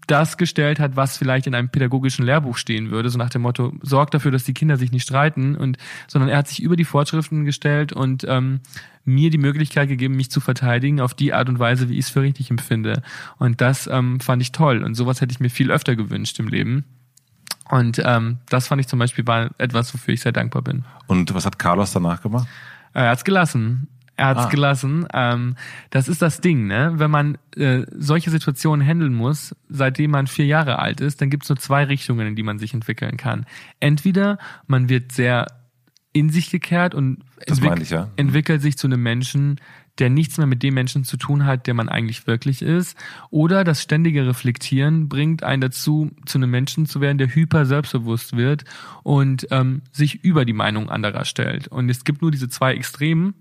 [0.07, 3.73] das gestellt hat, was vielleicht in einem pädagogischen Lehrbuch stehen würde, so nach dem Motto,
[3.83, 6.85] sorgt dafür, dass die Kinder sich nicht streiten und sondern er hat sich über die
[6.85, 8.61] Fortschriften gestellt und ähm,
[9.05, 12.11] mir die Möglichkeit gegeben, mich zu verteidigen auf die Art und Weise, wie ich es
[12.11, 13.03] für richtig empfinde.
[13.39, 14.83] Und das ähm, fand ich toll.
[14.83, 16.85] Und sowas hätte ich mir viel öfter gewünscht im Leben.
[17.71, 20.85] Und ähm, das fand ich zum Beispiel war etwas, wofür ich sehr dankbar bin.
[21.07, 22.49] Und was hat Carlos danach gemacht?
[22.95, 23.89] Er hat's gelassen.
[24.19, 24.49] Er hat's ah.
[24.49, 25.07] gelassen.
[25.15, 25.55] Ähm,
[25.91, 26.93] das ist das Ding, ne?
[26.97, 31.49] Wenn man äh, solche Situationen handeln muss, seitdem man vier Jahre alt ist, dann gibt's
[31.49, 33.47] nur zwei Richtungen, in die man sich entwickeln kann.
[33.79, 35.47] Entweder man wird sehr
[36.13, 38.09] in sich gekehrt und entwick ich, ja.
[38.17, 39.61] entwickelt sich zu einem Menschen,
[40.01, 42.99] der nichts mehr mit dem Menschen zu tun hat, der man eigentlich wirklich ist.
[43.31, 48.37] Oder das ständige Reflektieren bringt einen dazu, zu einem Menschen zu werden, der hyper selbstbewusst
[48.37, 48.65] wird
[49.05, 51.69] und ähm, sich über die Meinung anderer stellt.
[51.69, 53.35] Und es gibt nur diese zwei Extremen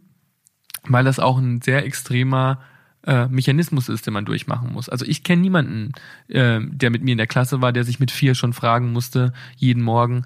[0.88, 2.60] weil das auch ein sehr extremer
[3.06, 4.89] äh, Mechanismus ist, den man durchmachen muss.
[4.89, 5.91] Also ich kenne niemanden,
[6.28, 9.34] äh, der mit mir in der Klasse war, der sich mit vier schon fragen musste,
[9.56, 10.26] jeden Morgen,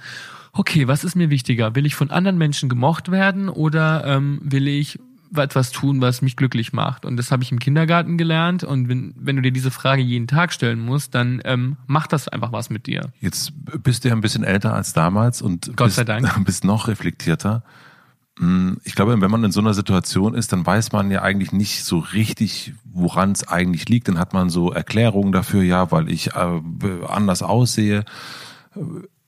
[0.54, 1.76] okay, was ist mir wichtiger?
[1.76, 5.00] Will ich von anderen Menschen gemocht werden oder ähm, will ich
[5.36, 7.06] etwas tun, was mich glücklich macht.
[7.06, 8.64] Und das habe ich im Kindergarten gelernt.
[8.64, 12.28] Und wenn, wenn du dir diese Frage jeden Tag stellen musst, dann ähm, macht das
[12.28, 13.12] einfach was mit dir.
[13.22, 16.30] Jetzt bist du ja ein bisschen älter als damals und Gott bist, sei Dank.
[16.46, 17.64] bist noch reflektierter.
[18.42, 21.52] Hm, ich glaube, wenn man in so einer Situation ist, dann weiß man ja eigentlich
[21.52, 24.08] nicht so richtig, woran es eigentlich liegt.
[24.08, 26.62] Dann hat man so Erklärungen dafür, ja, weil ich äh,
[27.08, 28.04] anders aussehe.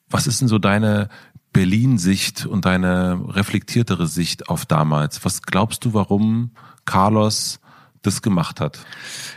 [0.10, 1.10] Was ist denn so deine
[1.54, 5.23] Berlin-Sicht und deine reflektiertere Sicht auf damals?
[5.23, 6.49] Was glaubst du, warum
[6.86, 7.60] Carlos
[8.02, 8.84] das gemacht hat?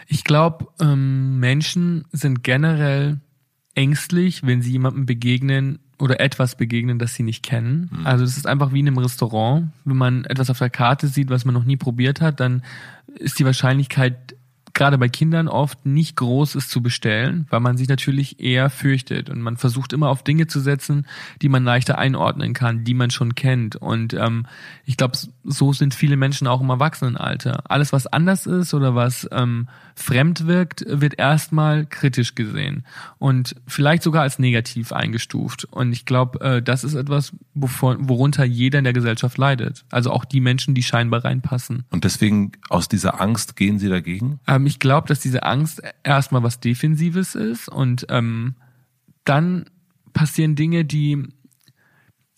[0.07, 3.21] Ich glaube, ähm, Menschen sind generell
[3.75, 7.91] ängstlich, wenn sie jemandem begegnen oder etwas begegnen, das sie nicht kennen.
[7.91, 8.07] Mhm.
[8.07, 9.69] Also es ist einfach wie in einem Restaurant.
[9.85, 12.63] Wenn man etwas auf der Karte sieht, was man noch nie probiert hat, dann
[13.19, 14.37] ist die Wahrscheinlichkeit
[14.77, 19.31] gerade bei Kindern oft nicht groß ist zu bestellen, weil man sich natürlich eher fürchtet
[19.31, 21.07] und man versucht immer auf Dinge zu setzen,
[21.41, 23.77] die man leichter einordnen kann, die man schon kennt.
[23.77, 24.47] Und ähm,
[24.85, 27.65] ich glaube, so sind viele Menschen auch im Erwachsenenalter.
[27.71, 32.85] Alles, was anders ist oder was ähm, fremd wirkt, wird erstmal kritisch gesehen
[33.19, 35.65] und vielleicht sogar als negativ eingestuft.
[35.65, 39.87] Und ich glaube, äh, das ist etwas, worunter jeder in der Gesellschaft leidet.
[39.91, 41.85] Also auch die Menschen, die scheinbar reinpassen.
[41.91, 44.39] Und deswegen aus dieser Angst gehen Sie dagegen?
[44.47, 48.55] Ähm, ich glaube, dass diese Angst erstmal was Defensives ist und ähm,
[49.25, 49.65] dann
[50.13, 51.27] passieren Dinge, die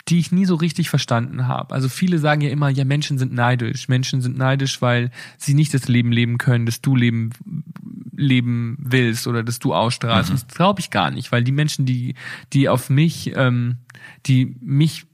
[0.09, 1.75] die ich nie so richtig verstanden habe.
[1.75, 3.89] Also viele sagen ja immer, ja, Menschen sind neidisch.
[3.89, 7.31] Menschen sind neidisch, weil sie nicht das Leben leben können, das du leben,
[8.17, 10.31] leben willst oder das du ausstrahlst.
[10.31, 10.35] Mhm.
[10.35, 12.15] Das glaube ich gar nicht, weil die Menschen, die,
[12.53, 13.77] die auf mich, ähm,
[14.27, 15.05] die mich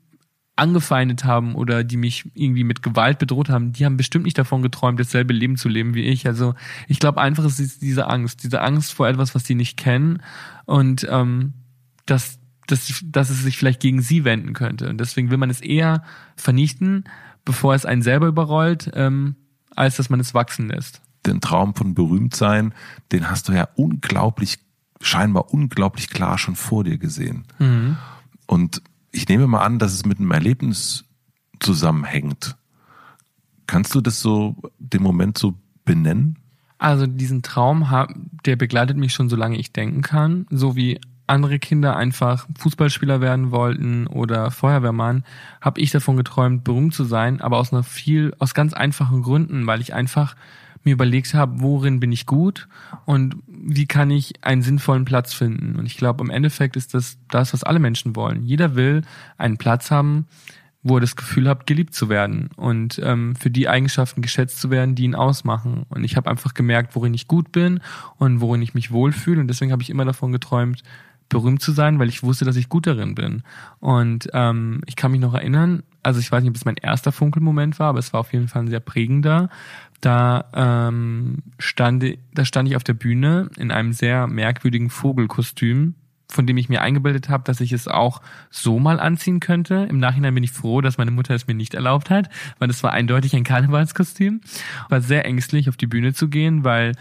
[0.57, 4.63] angefeindet haben oder die mich irgendwie mit Gewalt bedroht haben, die haben bestimmt nicht davon
[4.63, 6.27] geträumt, dasselbe Leben zu leben wie ich.
[6.29, 6.55] Also
[6.87, 10.23] ich glaube einfach, es ist diese Angst, diese Angst vor etwas, was sie nicht kennen
[10.65, 11.55] und ähm,
[12.07, 14.89] dass, dass, dass es sich vielleicht gegen sie wenden könnte.
[14.89, 16.03] Und deswegen will man es eher
[16.37, 17.05] vernichten,
[17.45, 19.37] bevor es einen selber überrollt, ähm,
[19.75, 21.03] als dass man es wachsen lässt.
[21.27, 22.75] Den Traum von berühmt sein,
[23.13, 24.59] den hast du ja unglaublich,
[25.01, 27.45] scheinbar unglaublich klar schon vor dir gesehen.
[27.59, 27.97] Mhm.
[28.47, 31.05] Und ich nehme mal an, dass es mit einem Erlebnis
[31.61, 32.57] zusammenhängt.
[33.67, 36.39] Kannst du das so, den Moment so benennen?
[36.79, 37.89] Also diesen Traum,
[38.45, 40.47] der begleitet mich schon, solange ich denken kann.
[40.51, 45.25] So wie andere Kinder einfach Fußballspieler werden wollten oder Feuerwehrmann,
[45.61, 49.67] habe ich davon geträumt, berühmt zu sein, aber aus einer viel, aus ganz einfachen Gründen,
[49.67, 50.37] weil ich einfach
[50.85, 52.69] mir überlegt habe, worin bin ich gut
[53.07, 55.77] und wie kann ich einen sinnvollen Platz finden.
[55.77, 58.43] Und ich glaube, im Endeffekt ist das das, was alle Menschen wollen.
[58.43, 59.03] Jeder will
[59.39, 60.27] einen Platz haben,
[60.85, 64.71] wo er das Gefühl hat, geliebt zu werden und ähm, für die Eigenschaften geschätzt zu
[64.71, 65.87] werden, die ihn ausmachen.
[65.89, 67.81] Und ich habe einfach gemerkt, worin ich gut bin
[68.19, 69.41] und worin ich mich wohlfühle.
[69.41, 70.83] Und deswegen habe ich immer davon geträumt,
[71.29, 73.43] berühmt zu sein, weil ich wusste, dass ich gut darin bin.
[73.81, 77.13] Und ähm, ich kann mich noch erinnern, also ich weiß nicht, ob es mein erster
[77.13, 79.49] Funkelmoment war, aber es war auf jeden Fall ein sehr prägender.
[80.01, 85.95] Da ähm, stand, da stand ich auf der Bühne in einem sehr merkwürdigen Vogelkostüm,
[86.29, 89.87] von dem ich mir eingebildet habe, dass ich es auch so mal anziehen könnte.
[89.89, 92.83] Im Nachhinein bin ich froh, dass meine Mutter es mir nicht erlaubt hat, weil es
[92.83, 94.43] war eindeutig ein Karnevalskostüm.
[94.91, 96.93] War sehr ängstlich, auf die Bühne zu gehen, weil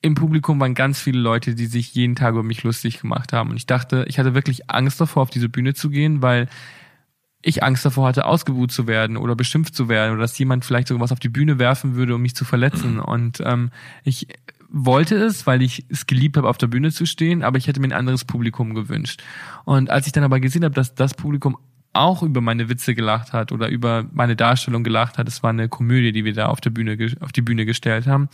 [0.00, 3.50] im Publikum waren ganz viele Leute, die sich jeden Tag über mich lustig gemacht haben.
[3.50, 6.48] Und ich dachte, ich hatte wirklich Angst davor, auf diese Bühne zu gehen, weil
[7.42, 10.88] ich Angst davor hatte, ausgebuht zu werden oder beschimpft zu werden oder dass jemand vielleicht
[10.88, 13.00] sogar was auf die Bühne werfen würde, um mich zu verletzen.
[13.00, 13.70] Und ähm,
[14.04, 14.28] ich
[14.68, 17.80] wollte es, weil ich es geliebt habe, auf der Bühne zu stehen, aber ich hätte
[17.80, 19.22] mir ein anderes Publikum gewünscht.
[19.64, 21.56] Und als ich dann aber gesehen habe, dass das Publikum
[21.92, 25.68] auch über meine Witze gelacht hat oder über meine Darstellung gelacht hat, es war eine
[25.68, 28.28] Komödie, die wir da auf der Bühne auf die Bühne gestellt haben,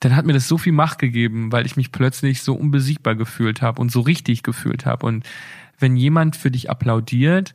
[0.00, 3.62] dann hat mir das so viel Macht gegeben, weil ich mich plötzlich so unbesiegbar gefühlt
[3.62, 5.06] habe und so richtig gefühlt habe.
[5.06, 5.24] Und
[5.78, 7.54] wenn jemand für dich applaudiert,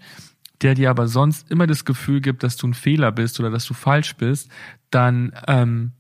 [0.62, 3.66] der dir aber sonst immer das Gefühl gibt, dass du ein Fehler bist oder dass
[3.66, 4.50] du falsch bist,
[4.90, 5.92] dann, ähm,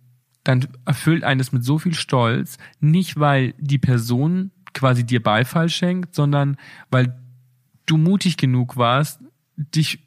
[0.43, 6.15] dann erfüllt eines mit so viel Stolz, nicht weil die Person quasi dir Beifall schenkt,
[6.15, 6.57] sondern
[6.89, 7.19] weil
[7.85, 9.19] du mutig genug warst,
[9.57, 9.99] dich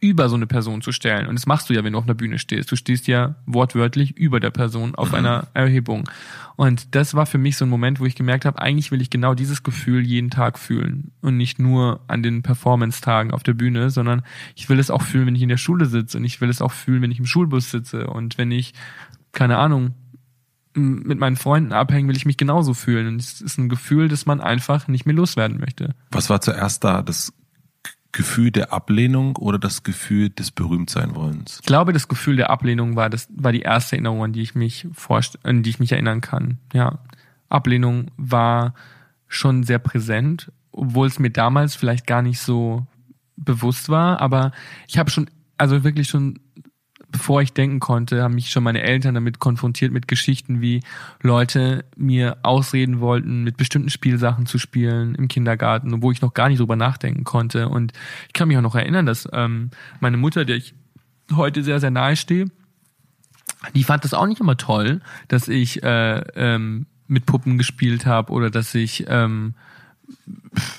[0.00, 1.26] über so eine Person zu stellen.
[1.26, 2.72] Und das machst du ja, wenn du auf einer Bühne stehst.
[2.72, 5.16] Du stehst ja wortwörtlich über der Person auf mhm.
[5.16, 6.08] einer Erhebung.
[6.56, 9.10] Und das war für mich so ein Moment, wo ich gemerkt habe, eigentlich will ich
[9.10, 11.12] genau dieses Gefühl jeden Tag fühlen.
[11.20, 14.22] Und nicht nur an den Performance-Tagen auf der Bühne, sondern
[14.54, 16.16] ich will es auch fühlen, wenn ich in der Schule sitze.
[16.16, 18.06] Und ich will es auch fühlen, wenn ich im Schulbus sitze.
[18.06, 18.72] Und wenn ich,
[19.32, 19.94] keine Ahnung,
[20.74, 23.06] mit meinen Freunden abhängen, will ich mich genauso fühlen.
[23.08, 25.94] Und es ist ein Gefühl, das man einfach nicht mehr loswerden möchte.
[26.10, 27.02] Was war zuerst da?
[27.02, 27.32] Das
[28.12, 31.58] Gefühl der Ablehnung oder das Gefühl des Berühmtsein-Wollens?
[31.60, 34.54] Ich glaube, das Gefühl der Ablehnung war das war die erste Erinnerung, an die ich
[34.54, 36.58] mich vorst an die ich mich erinnern kann.
[36.72, 36.98] Ja,
[37.48, 38.74] Ablehnung war
[39.28, 42.86] schon sehr präsent, obwohl es mir damals vielleicht gar nicht so
[43.36, 44.52] bewusst war, aber
[44.88, 46.40] ich habe schon also wirklich schon
[47.10, 50.82] bevor ich denken konnte, haben mich schon meine Eltern damit konfrontiert mit Geschichten, wie
[51.22, 56.48] Leute mir ausreden wollten, mit bestimmten Spielsachen zu spielen im Kindergarten, wo ich noch gar
[56.48, 57.68] nicht drüber nachdenken konnte.
[57.68, 57.92] Und
[58.28, 59.70] ich kann mich auch noch erinnern, dass ähm,
[60.00, 60.74] meine Mutter, der ich
[61.34, 62.46] heute sehr, sehr nahe stehe,
[63.74, 68.32] die fand das auch nicht immer toll, dass ich äh, ähm, mit Puppen gespielt habe
[68.32, 69.54] oder dass ich ähm,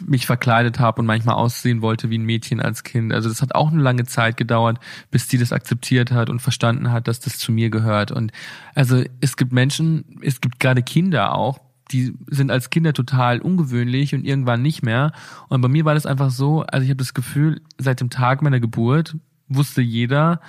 [0.05, 3.13] mich verkleidet habe und manchmal aussehen wollte wie ein Mädchen als Kind.
[3.13, 6.91] Also das hat auch eine lange Zeit gedauert, bis sie das akzeptiert hat und verstanden
[6.91, 8.11] hat, dass das zu mir gehört.
[8.11, 8.31] Und
[8.75, 11.59] also es gibt Menschen, es gibt gerade Kinder auch,
[11.91, 15.11] die sind als Kinder total ungewöhnlich und irgendwann nicht mehr.
[15.49, 18.41] Und bei mir war das einfach so, also ich habe das Gefühl, seit dem Tag
[18.41, 19.17] meiner Geburt
[19.47, 20.39] wusste jeder,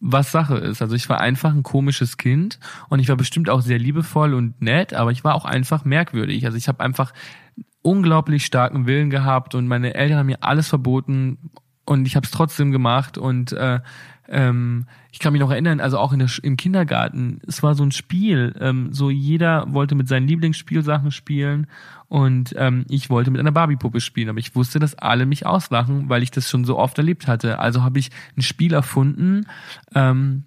[0.00, 0.82] was Sache ist.
[0.82, 4.60] Also ich war einfach ein komisches Kind und ich war bestimmt auch sehr liebevoll und
[4.60, 6.44] nett, aber ich war auch einfach merkwürdig.
[6.44, 7.12] Also ich habe einfach
[7.86, 11.38] unglaublich starken Willen gehabt und meine Eltern haben mir alles verboten
[11.84, 13.78] und ich habe es trotzdem gemacht und äh,
[14.28, 17.84] ähm, ich kann mich noch erinnern, also auch in der, im Kindergarten, es war so
[17.84, 21.68] ein Spiel, ähm, so jeder wollte mit seinen Lieblingsspielsachen spielen
[22.08, 26.08] und ähm, ich wollte mit einer Barbiepuppe spielen, aber ich wusste, dass alle mich auslachen,
[26.08, 27.60] weil ich das schon so oft erlebt hatte.
[27.60, 29.46] Also habe ich ein Spiel erfunden,
[29.94, 30.45] ähm,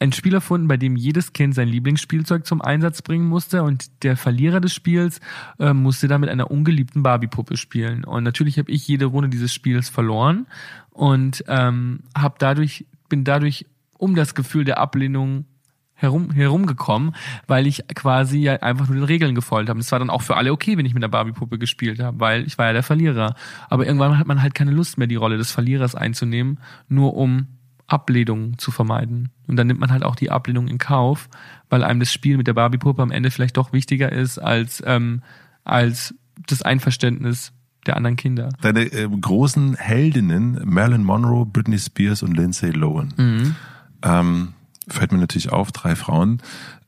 [0.00, 4.16] ein Spiel erfunden, bei dem jedes Kind sein Lieblingsspielzeug zum Einsatz bringen musste und der
[4.16, 5.20] Verlierer des Spiels
[5.58, 8.04] äh, musste dann mit einer ungeliebten Barbie-Puppe spielen.
[8.04, 10.46] Und natürlich habe ich jede Runde dieses Spiels verloren
[10.90, 13.66] und ähm, habe dadurch bin dadurch
[13.98, 15.44] um das Gefühl der Ablehnung
[15.92, 17.14] herum, herumgekommen,
[17.46, 19.80] weil ich quasi ja einfach nur den Regeln gefolgt habe.
[19.80, 22.46] Es war dann auch für alle okay, wenn ich mit der Barbie-Puppe gespielt habe, weil
[22.46, 23.34] ich war ja der Verlierer.
[23.68, 26.58] Aber irgendwann hat man halt keine Lust mehr, die Rolle des Verlierers einzunehmen,
[26.88, 27.48] nur um
[27.90, 29.30] Ablehnung zu vermeiden.
[29.46, 31.28] Und dann nimmt man halt auch die Ablehnung in Kauf,
[31.68, 35.22] weil einem das Spiel mit der Barbie-Puppe am Ende vielleicht doch wichtiger ist als, ähm,
[35.64, 36.14] als
[36.46, 37.52] das Einverständnis
[37.86, 38.50] der anderen Kinder.
[38.60, 43.12] Deine äh, großen Heldinnen, Marilyn Monroe, Britney Spears und Lindsay Lohan.
[43.16, 43.56] Mhm.
[44.02, 44.54] Ähm,
[44.88, 46.42] fällt mir natürlich auf, drei Frauen.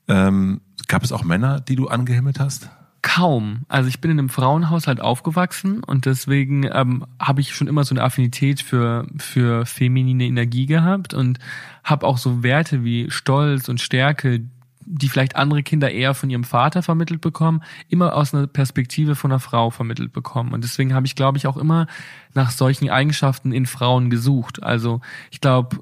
[0.09, 2.71] Ähm, gab es auch Männer, die du angehimmelt hast?
[3.03, 3.63] Kaum.
[3.69, 7.95] Also ich bin in einem Frauenhaushalt aufgewachsen und deswegen ähm, habe ich schon immer so
[7.95, 11.41] eine Affinität für für feminine Energie gehabt und
[11.83, 14.43] habe auch so Werte wie Stolz und Stärke,
[14.87, 19.33] die vielleicht andere Kinder eher von ihrem Vater vermittelt bekommen, immer aus einer Perspektive von
[19.33, 20.53] einer Frau vermittelt bekommen.
[20.53, 21.89] Und deswegen habe ich, glaube ich, auch immer
[22.35, 24.63] nach solchen Eigenschaften in Frauen gesucht.
[24.63, 25.01] Also
[25.33, 25.79] ich glaube,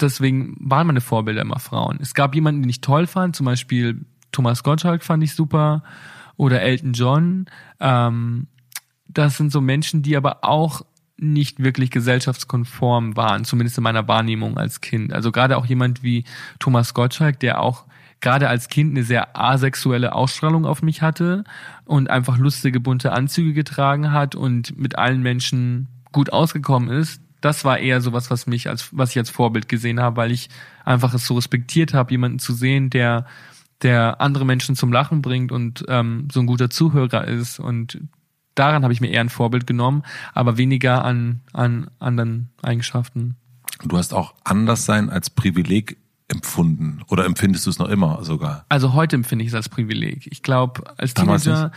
[0.00, 1.98] deswegen waren meine Vorbilder immer Frauen.
[2.00, 5.82] Es gab jemanden, den ich toll fand, zum Beispiel Thomas Gottschalk fand ich super
[6.40, 7.44] oder Elton John.
[7.80, 8.46] Ähm,
[9.06, 10.80] das sind so Menschen, die aber auch
[11.18, 15.12] nicht wirklich gesellschaftskonform waren, zumindest in meiner Wahrnehmung als Kind.
[15.12, 16.24] Also gerade auch jemand wie
[16.58, 17.84] Thomas Gottschalk, der auch
[18.22, 21.44] gerade als Kind eine sehr asexuelle Ausstrahlung auf mich hatte
[21.84, 27.20] und einfach lustige bunte Anzüge getragen hat und mit allen Menschen gut ausgekommen ist.
[27.42, 30.48] Das war eher sowas, was mich als was ich als Vorbild gesehen habe, weil ich
[30.86, 33.26] einfach es so respektiert habe, jemanden zu sehen, der
[33.82, 37.58] der andere Menschen zum Lachen bringt und ähm, so ein guter Zuhörer ist.
[37.58, 38.00] Und
[38.54, 40.02] daran habe ich mir eher ein Vorbild genommen,
[40.34, 43.36] aber weniger an, an anderen Eigenschaften.
[43.84, 45.96] Du hast auch Anderssein als Privileg
[46.28, 48.64] empfunden oder empfindest du es noch immer sogar?
[48.68, 50.28] Also heute empfinde ich es als Privileg.
[50.30, 51.64] Ich glaube, als Damals Teenager.
[51.64, 51.74] Nicht.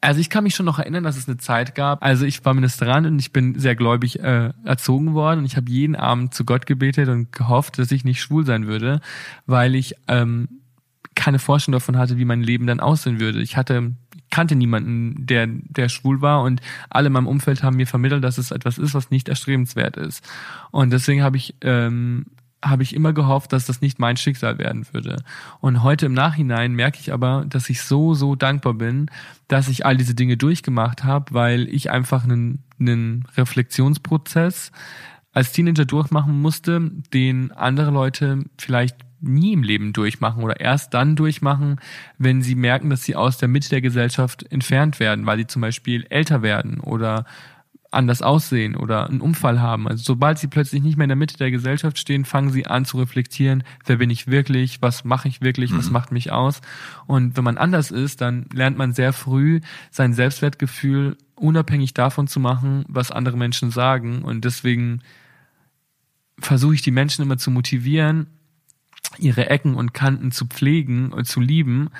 [0.00, 2.02] Also ich kann mich schon noch erinnern, dass es eine Zeit gab.
[2.02, 5.70] Also ich war Ministerant und ich bin sehr gläubig äh, erzogen worden und ich habe
[5.70, 9.00] jeden Abend zu Gott gebetet und gehofft, dass ich nicht schwul sein würde,
[9.46, 10.48] weil ich ähm,
[11.16, 13.42] keine Vorstellung davon hatte, wie mein Leben dann aussehen würde.
[13.42, 13.96] Ich hatte
[14.30, 18.38] kannte niemanden, der der schwul war und alle in meinem Umfeld haben mir vermittelt, dass
[18.38, 20.22] es etwas ist, was nicht erstrebenswert ist.
[20.70, 22.26] Und deswegen habe ich ähm,
[22.64, 25.22] habe ich immer gehofft, dass das nicht mein Schicksal werden würde.
[25.60, 29.10] Und heute im Nachhinein merke ich aber, dass ich so, so dankbar bin,
[29.46, 34.72] dass ich all diese Dinge durchgemacht habe, weil ich einfach einen, einen Reflexionsprozess
[35.32, 41.16] als Teenager durchmachen musste, den andere Leute vielleicht nie im Leben durchmachen oder erst dann
[41.16, 41.80] durchmachen,
[42.18, 45.62] wenn sie merken, dass sie aus der Mitte der Gesellschaft entfernt werden, weil sie zum
[45.62, 47.24] Beispiel älter werden oder
[47.90, 49.88] anders aussehen oder einen Unfall haben.
[49.88, 52.84] Also sobald sie plötzlich nicht mehr in der Mitte der Gesellschaft stehen, fangen sie an
[52.84, 55.92] zu reflektieren, wer bin ich wirklich, was mache ich wirklich, was mhm.
[55.92, 56.60] macht mich aus.
[57.06, 62.40] Und wenn man anders ist, dann lernt man sehr früh sein Selbstwertgefühl unabhängig davon zu
[62.40, 64.22] machen, was andere Menschen sagen.
[64.22, 65.00] Und deswegen
[66.38, 68.26] versuche ich die Menschen immer zu motivieren,
[69.18, 71.90] ihre Ecken und Kanten zu pflegen und zu lieben,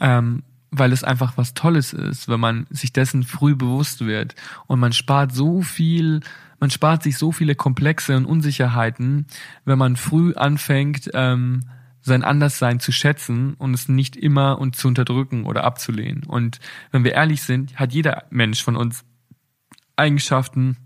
[0.00, 4.34] ähm, weil es einfach was Tolles ist, wenn man sich dessen früh bewusst wird.
[4.66, 6.20] Und man spart so viel,
[6.60, 9.26] man spart sich so viele Komplexe und Unsicherheiten,
[9.64, 11.64] wenn man früh anfängt, ähm,
[12.00, 16.24] sein Anderssein zu schätzen und es nicht immer und zu unterdrücken oder abzulehnen.
[16.24, 16.58] Und
[16.90, 19.04] wenn wir ehrlich sind, hat jeder Mensch von uns
[19.96, 20.76] Eigenschaften,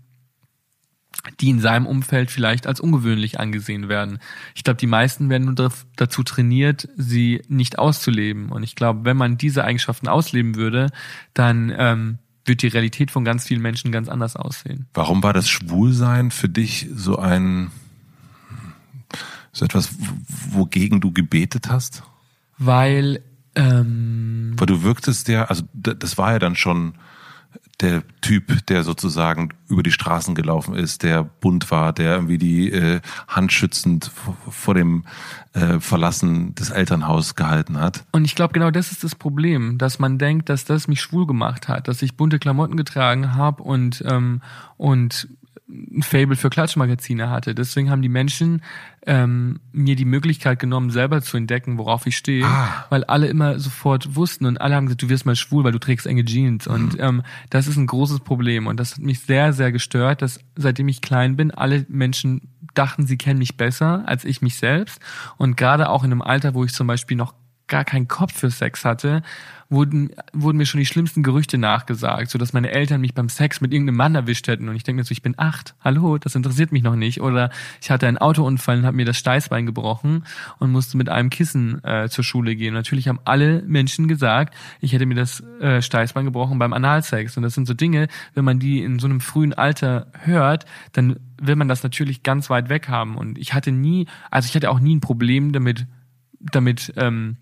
[1.39, 4.19] die in seinem Umfeld vielleicht als ungewöhnlich angesehen werden.
[4.55, 8.49] Ich glaube, die meisten werden nur dazu trainiert, sie nicht auszuleben.
[8.49, 10.89] Und ich glaube, wenn man diese Eigenschaften ausleben würde,
[11.33, 14.87] dann ähm, wird die Realität von ganz vielen Menschen ganz anders aussehen.
[14.93, 17.71] Warum war das Schwulsein für dich so ein
[19.51, 19.89] so etwas,
[20.51, 22.03] wogegen du gebetet hast?
[22.57, 23.21] Weil
[23.55, 26.93] ähm, weil du wirktest ja, also das war ja dann schon
[27.81, 32.71] der Typ, der sozusagen über die Straßen gelaufen ist, der bunt war, der irgendwie die
[32.71, 34.11] äh, Hand schützend
[34.49, 35.05] vor dem
[35.53, 38.03] äh, Verlassen des Elternhauses gehalten hat.
[38.11, 41.27] Und ich glaube, genau das ist das Problem, dass man denkt, dass das mich schwul
[41.27, 44.41] gemacht hat, dass ich bunte Klamotten getragen habe und ähm,
[44.77, 45.27] und
[45.69, 47.53] ein Fable für Klatschmagazine hatte.
[47.53, 48.63] Deswegen haben die Menschen
[49.05, 52.85] ähm, mir die Möglichkeit genommen, selber zu entdecken, worauf ich stehe, ah.
[52.89, 55.79] weil alle immer sofort wussten und alle haben gesagt, du wirst mal schwul, weil du
[55.79, 56.67] trägst enge Jeans.
[56.67, 56.73] Mhm.
[56.73, 60.39] Und ähm, das ist ein großes Problem und das hat mich sehr, sehr gestört, dass
[60.55, 62.41] seitdem ich klein bin, alle Menschen
[62.73, 65.01] dachten, sie kennen mich besser als ich mich selbst.
[65.37, 67.33] Und gerade auch in einem Alter, wo ich zum Beispiel noch
[67.67, 69.21] gar keinen Kopf für Sex hatte,
[69.69, 73.61] wurden, wurden mir schon die schlimmsten Gerüchte nachgesagt, so dass meine Eltern mich beim Sex
[73.61, 76.35] mit irgendeinem Mann erwischt hätten und ich denke mir so, ich bin acht, hallo, das
[76.35, 77.21] interessiert mich noch nicht.
[77.21, 77.49] Oder
[77.81, 80.23] ich hatte einen Autounfall und habe mir das Steißbein gebrochen
[80.59, 82.73] und musste mit einem Kissen äh, zur Schule gehen.
[82.73, 87.35] Natürlich haben alle Menschen gesagt, ich hätte mir das äh, Steißbein gebrochen beim Analsex.
[87.37, 91.17] Und das sind so Dinge, wenn man die in so einem frühen Alter hört, dann
[91.39, 93.17] will man das natürlich ganz weit weg haben.
[93.17, 95.85] Und ich hatte nie, also ich hatte auch nie ein Problem damit,
[96.39, 97.37] damit ähm,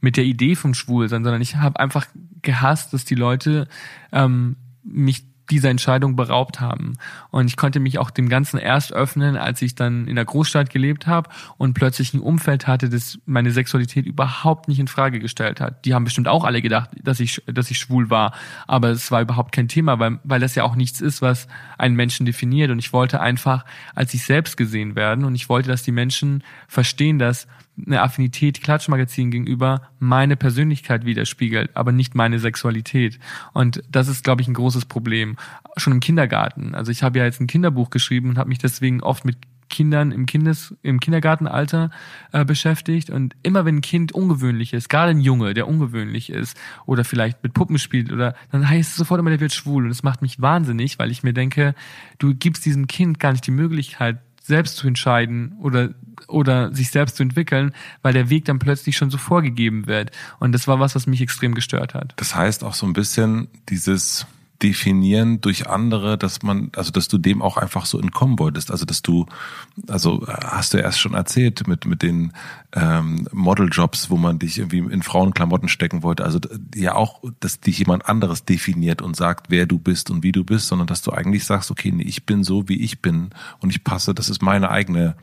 [0.00, 2.06] mit der Idee vom Schwulsein, sondern ich habe einfach
[2.42, 3.68] gehasst, dass die Leute
[4.12, 6.94] ähm, mich dieser Entscheidung beraubt haben.
[7.30, 10.70] Und ich konnte mich auch dem Ganzen erst öffnen, als ich dann in der Großstadt
[10.70, 15.60] gelebt habe und plötzlich ein Umfeld hatte, das meine Sexualität überhaupt nicht in Frage gestellt
[15.60, 15.84] hat.
[15.84, 18.32] Die haben bestimmt auch alle gedacht, dass ich, dass ich schwul war,
[18.66, 21.48] aber es war überhaupt kein Thema, weil, weil das ja auch nichts ist, was
[21.78, 22.70] einen Menschen definiert.
[22.70, 26.44] Und ich wollte einfach als ich selbst gesehen werden und ich wollte, dass die Menschen
[26.68, 27.48] verstehen, dass
[27.86, 33.18] eine Affinität Klatschmagazin gegenüber meine Persönlichkeit widerspiegelt, aber nicht meine Sexualität.
[33.52, 35.36] Und das ist, glaube ich, ein großes Problem.
[35.76, 36.74] Schon im Kindergarten.
[36.74, 39.38] Also ich habe ja jetzt ein Kinderbuch geschrieben und habe mich deswegen oft mit
[39.70, 41.90] Kindern im Kindes im Kindergartenalter
[42.32, 46.58] äh, beschäftigt und immer wenn ein Kind ungewöhnlich ist, gerade ein Junge, der ungewöhnlich ist
[46.84, 49.90] oder vielleicht mit Puppen spielt oder dann heißt es sofort immer, der wird schwul und
[49.90, 51.74] es macht mich wahnsinnig, weil ich mir denke,
[52.18, 55.90] du gibst diesem Kind gar nicht die Möglichkeit selbst zu entscheiden oder
[56.28, 60.10] oder sich selbst zu entwickeln, weil der Weg dann plötzlich schon so vorgegeben wird.
[60.38, 62.12] Und das war was, was mich extrem gestört hat.
[62.16, 64.26] Das heißt auch so ein bisschen dieses
[64.62, 68.70] definieren durch andere, dass man, also dass du dem auch einfach so entkommen wolltest.
[68.70, 69.26] Also dass du,
[69.88, 72.32] also hast du erst schon erzählt mit mit den
[72.72, 76.24] ähm, Modeljobs, wo man dich irgendwie in Frauenklamotten stecken wollte.
[76.24, 76.40] Also
[76.74, 80.44] ja auch, dass dich jemand anderes definiert und sagt, wer du bist und wie du
[80.44, 83.70] bist, sondern dass du eigentlich sagst, okay, nee, ich bin so, wie ich bin und
[83.70, 85.16] ich passe, das ist meine eigene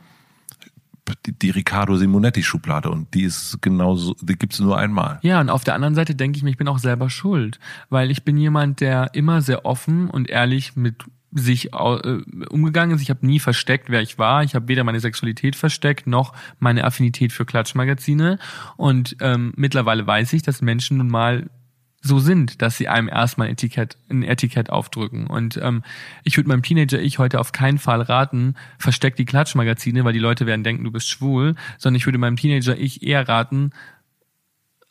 [1.26, 5.18] die, die Riccardo Simonetti Schublade und die ist genauso, die gibt's nur einmal.
[5.22, 7.58] Ja, und auf der anderen Seite denke ich mir, ich bin auch selber schuld,
[7.90, 13.02] weil ich bin jemand, der immer sehr offen und ehrlich mit sich äh, umgegangen ist.
[13.02, 14.42] Ich habe nie versteckt, wer ich war.
[14.42, 18.38] Ich habe weder meine Sexualität versteckt noch meine Affinität für Klatschmagazine.
[18.76, 21.50] Und ähm, mittlerweile weiß ich, dass Menschen nun mal
[22.00, 25.26] so sind, dass sie einem erstmal ein Etikett, ein Etikett aufdrücken.
[25.26, 25.82] Und ähm,
[26.22, 30.46] ich würde meinem Teenager-Ich heute auf keinen Fall raten, versteck die Klatschmagazine, weil die Leute
[30.46, 33.72] werden denken, du bist schwul, sondern ich würde meinem Teenager-Ich eher raten,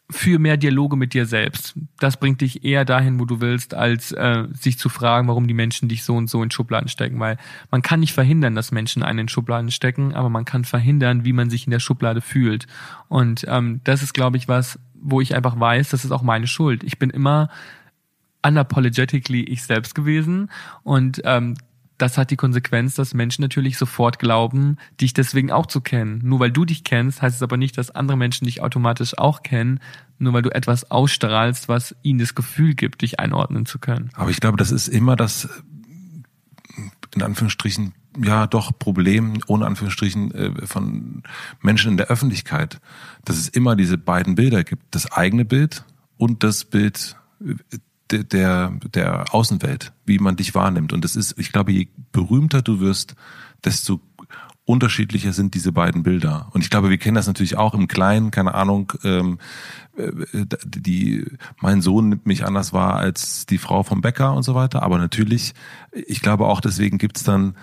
[0.10, 1.76] für mehr Dialoge mit dir selbst.
[2.00, 5.54] Das bringt dich eher dahin, wo du willst, als äh, sich zu fragen, warum die
[5.54, 7.20] Menschen dich so und so in Schubladen stecken.
[7.20, 7.38] Weil
[7.72, 11.34] man kann nicht verhindern, dass Menschen einen in Schubladen stecken, aber man kann verhindern, wie
[11.34, 12.68] man sich in der Schublade fühlt.
[13.10, 16.48] Und ähm, das ist, glaube ich, was, wo ich einfach weiß, das ist auch meine
[16.48, 16.84] Schuld.
[16.84, 17.50] Ich bin immer
[18.46, 20.50] unapologetically ich selbst gewesen
[20.84, 21.56] und ähm,
[21.98, 26.22] das hat die Konsequenz, dass Menschen natürlich sofort glauben, dich deswegen auch zu kennen.
[26.24, 29.42] Nur weil du dich kennst, heißt es aber nicht, dass andere Menschen dich automatisch auch
[29.42, 29.80] kennen,
[30.20, 34.12] nur weil du etwas ausstrahlst, was ihnen das Gefühl gibt, dich einordnen zu können.
[34.14, 35.50] Aber ich glaube, das ist immer das,
[37.16, 41.24] in Anführungsstrichen, ja doch Problem, ohne Anführungsstrichen, äh, von
[41.62, 42.80] Menschen in der Öffentlichkeit,
[43.26, 44.84] dass es immer diese beiden Bilder gibt.
[44.92, 45.84] Das eigene Bild
[46.18, 47.16] und das Bild
[48.12, 50.94] der, der, der Außenwelt, wie man dich wahrnimmt.
[50.94, 53.16] Und das ist, ich glaube, je berühmter du wirst,
[53.64, 54.02] desto
[54.66, 56.50] unterschiedlicher sind diese beiden Bilder.
[56.52, 59.40] Und ich glaube, wir kennen das natürlich auch im Kleinen, keine Ahnung, ähm,
[59.96, 60.12] äh,
[60.66, 61.26] die,
[61.62, 64.84] mein Sohn nimmt mich anders wahr als die Frau vom Bäcker und so weiter.
[64.84, 65.54] Aber natürlich,
[65.94, 67.56] ich glaube auch deswegen gibt's dann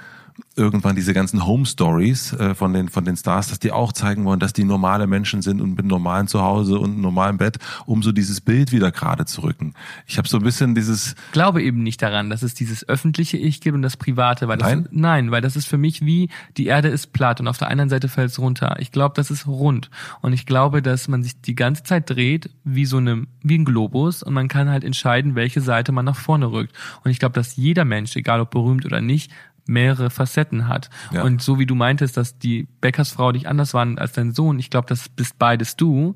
[0.57, 4.25] irgendwann diese ganzen Home Stories äh, von den von den Stars, dass die auch zeigen
[4.25, 8.03] wollen, dass die normale Menschen sind und mit normalen Zuhause und einem normalen Bett, um
[8.03, 9.75] so dieses Bild wieder gerade zu rücken.
[10.07, 13.37] Ich habe so ein bisschen dieses ich glaube eben nicht daran, dass es dieses öffentliche
[13.37, 16.31] Ich gibt und das private, weil das nein, nein weil das ist für mich wie
[16.57, 18.77] die Erde ist platt und auf der anderen Seite fällt es runter.
[18.79, 22.51] Ich glaube, das ist rund und ich glaube, dass man sich die ganze Zeit dreht
[22.65, 26.17] wie so eine wie ein Globus und man kann halt entscheiden, welche Seite man nach
[26.17, 26.75] vorne rückt.
[27.05, 29.31] Und ich glaube, dass jeder Mensch, egal ob berühmt oder nicht,
[29.67, 30.91] mehrere Facetten hat.
[31.13, 31.23] Ja.
[31.23, 34.71] Und so wie du meintest, dass die Bäckersfrau dich anders war als dein Sohn, ich
[34.71, 36.15] glaube, das bist beides du.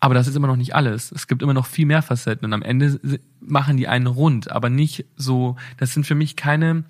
[0.00, 1.10] Aber das ist immer noch nicht alles.
[1.10, 3.00] Es gibt immer noch viel mehr Facetten und am Ende
[3.40, 6.84] machen die einen rund, aber nicht so, das sind für mich keine,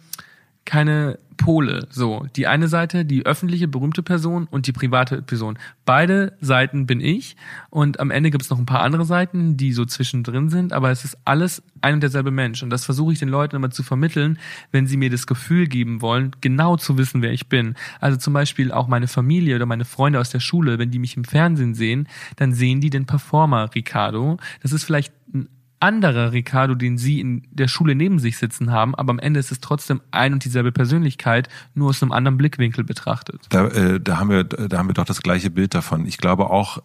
[0.69, 1.87] keine Pole.
[1.89, 5.59] So, die eine Seite, die öffentliche, berühmte Person und die private Person.
[5.87, 7.37] Beide Seiten bin ich
[7.71, 10.91] und am Ende gibt es noch ein paar andere Seiten, die so zwischendrin sind, aber
[10.91, 12.63] es ist alles ein und derselbe Mensch.
[12.63, 14.39] Und das versuche ich den Leuten immer zu vermitteln,
[14.71, 17.75] wenn sie mir das Gefühl geben wollen, genau zu wissen, wer ich bin.
[17.99, 21.17] Also zum Beispiel auch meine Familie oder meine Freunde aus der Schule, wenn die mich
[21.17, 24.37] im Fernsehen sehen, dann sehen die den Performer Ricardo.
[24.61, 25.49] Das ist vielleicht ein
[25.81, 29.53] anderer Ricardo, den sie in der Schule neben sich sitzen haben, aber am Ende ist
[29.53, 33.41] es trotzdem ein und dieselbe Persönlichkeit, nur aus einem anderen Blickwinkel betrachtet.
[33.51, 36.07] Da, äh, da haben wir, da haben wir doch das gleiche Bild davon.
[36.07, 36.83] Ich glaube auch,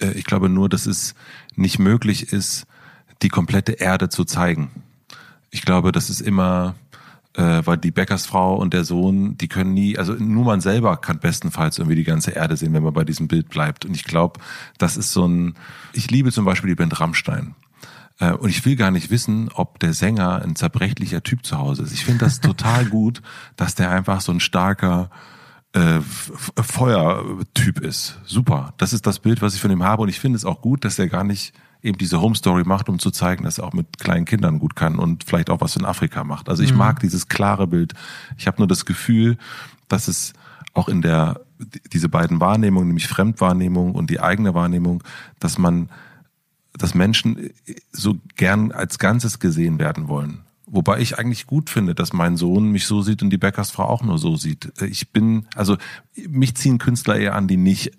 [0.00, 1.14] äh, ich glaube nur, dass es
[1.54, 2.66] nicht möglich ist,
[3.22, 4.70] die komplette Erde zu zeigen.
[5.50, 6.74] Ich glaube, das ist immer,
[7.34, 11.18] äh, weil die Bäckersfrau und der Sohn, die können nie, also nur man selber kann
[11.18, 13.84] bestenfalls irgendwie die ganze Erde sehen, wenn man bei diesem Bild bleibt.
[13.84, 14.40] Und ich glaube,
[14.78, 15.54] das ist so ein,
[15.92, 17.54] ich liebe zum Beispiel die Band Rammstein.
[18.18, 21.82] Äh, und ich will gar nicht wissen, ob der Sänger ein zerbrechlicher Typ zu Hause
[21.82, 21.92] ist.
[21.92, 23.22] Ich finde das total gut,
[23.56, 25.10] dass der einfach so ein starker
[25.72, 28.18] äh, Feuertyp ist.
[28.24, 28.74] Super.
[28.78, 30.02] Das ist das Bild, was ich von ihm habe.
[30.02, 31.52] Und ich finde es auch gut, dass er gar nicht
[31.82, 34.74] eben diese Home Story macht, um zu zeigen, dass er auch mit kleinen Kindern gut
[34.74, 36.48] kann und vielleicht auch was in Afrika macht.
[36.48, 36.78] Also ich mhm.
[36.78, 37.92] mag dieses klare Bild.
[38.38, 39.36] Ich habe nur das Gefühl,
[39.88, 40.32] dass es
[40.74, 41.40] auch in der
[41.92, 45.02] diese beiden Wahrnehmungen, nämlich Fremdwahrnehmung und die eigene Wahrnehmung,
[45.38, 45.88] dass man
[46.78, 47.50] dass Menschen
[47.92, 50.42] so gern als Ganzes gesehen werden wollen.
[50.66, 54.02] Wobei ich eigentlich gut finde, dass mein Sohn mich so sieht und die Bäckersfrau auch
[54.02, 54.72] nur so sieht.
[54.82, 55.76] Ich bin, also
[56.28, 57.92] mich ziehen Künstler eher an, die nicht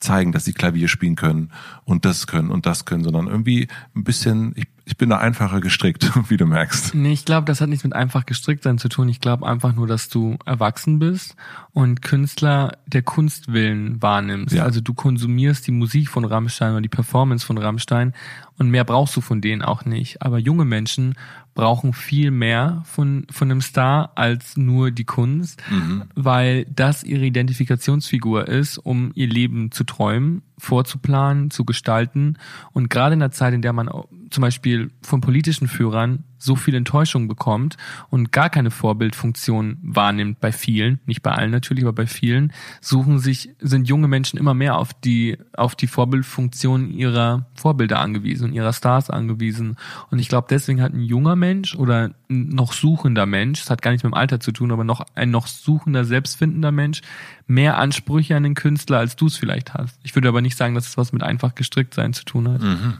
[0.00, 1.50] zeigen, dass sie Klavier spielen können
[1.84, 5.60] und das können und das können, sondern irgendwie ein bisschen, ich, ich bin da einfacher
[5.60, 6.94] gestrickt, wie du merkst.
[6.94, 9.08] Nee, ich glaube, das hat nichts mit einfach gestrickt sein zu tun.
[9.08, 11.36] Ich glaube einfach nur, dass du erwachsen bist
[11.72, 14.54] und Künstler der Kunstwillen wahrnimmst.
[14.54, 14.64] Ja.
[14.64, 18.12] Also du konsumierst die Musik von Rammstein oder die Performance von Rammstein
[18.58, 20.22] und mehr brauchst du von denen auch nicht.
[20.22, 21.14] Aber junge Menschen
[21.54, 26.04] brauchen viel mehr von, von einem Star als nur die Kunst, mhm.
[26.14, 32.38] weil das ihre Identifikationsfigur ist, um ihr Leben zu träumen, vorzuplanen, zu gestalten.
[32.72, 33.88] Und gerade in der Zeit, in der man
[34.30, 37.76] zum Beispiel von politischen Führern so viel Enttäuschung bekommt
[38.10, 43.18] und gar keine Vorbildfunktion wahrnimmt bei vielen, nicht bei allen natürlich, aber bei vielen, suchen
[43.18, 48.52] sich, sind junge Menschen immer mehr auf die, auf die Vorbildfunktion ihrer Vorbilder angewiesen und
[48.54, 49.76] ihrer Stars angewiesen.
[50.10, 53.82] Und ich glaube, deswegen hat ein junger Mensch oder ein noch suchender Mensch, das hat
[53.82, 57.00] gar nichts mit dem Alter zu tun, aber noch ein noch suchender, selbstfindender Mensch,
[57.46, 59.98] mehr Ansprüche an den Künstler, als du es vielleicht hast.
[60.02, 62.62] Ich würde aber nicht sagen, dass es was mit einfach gestrickt sein zu tun hat.
[62.62, 62.94] Mhm.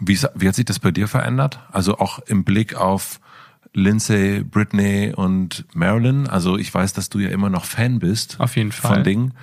[0.00, 1.60] Wie, wie hat sich das bei dir verändert?
[1.70, 3.20] Also auch im Blick auf
[3.74, 6.26] Lindsay, Britney und Marilyn.
[6.26, 8.38] Also ich weiß, dass du ja immer noch Fan bist.
[8.38, 8.96] Auf jeden Fall.
[8.96, 9.34] Von Dingen.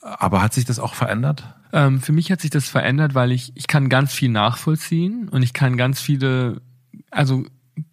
[0.00, 1.44] Aber hat sich das auch verändert?
[1.72, 5.42] Ähm, für mich hat sich das verändert, weil ich, ich kann ganz viel nachvollziehen und
[5.42, 6.62] ich kann ganz viele,
[7.10, 7.44] also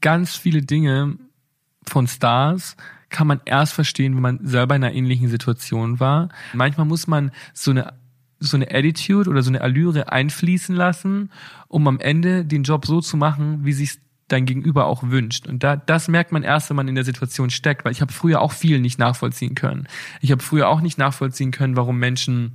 [0.02, 1.18] ganz viele Dinge
[1.86, 2.78] von Stars
[3.10, 6.30] kann man erst verstehen, wenn man selber in einer ähnlichen Situation war.
[6.54, 7.94] Manchmal muss man so eine
[8.48, 11.32] so eine Attitude oder so eine Allüre einfließen lassen,
[11.68, 15.48] um am Ende den Job so zu machen, wie sich dein Gegenüber auch wünscht.
[15.48, 18.12] Und da, das merkt man erst, wenn man in der Situation steckt, weil ich habe
[18.12, 19.88] früher auch viel nicht nachvollziehen können.
[20.22, 22.54] Ich habe früher auch nicht nachvollziehen können, warum Menschen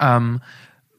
[0.00, 0.40] ähm,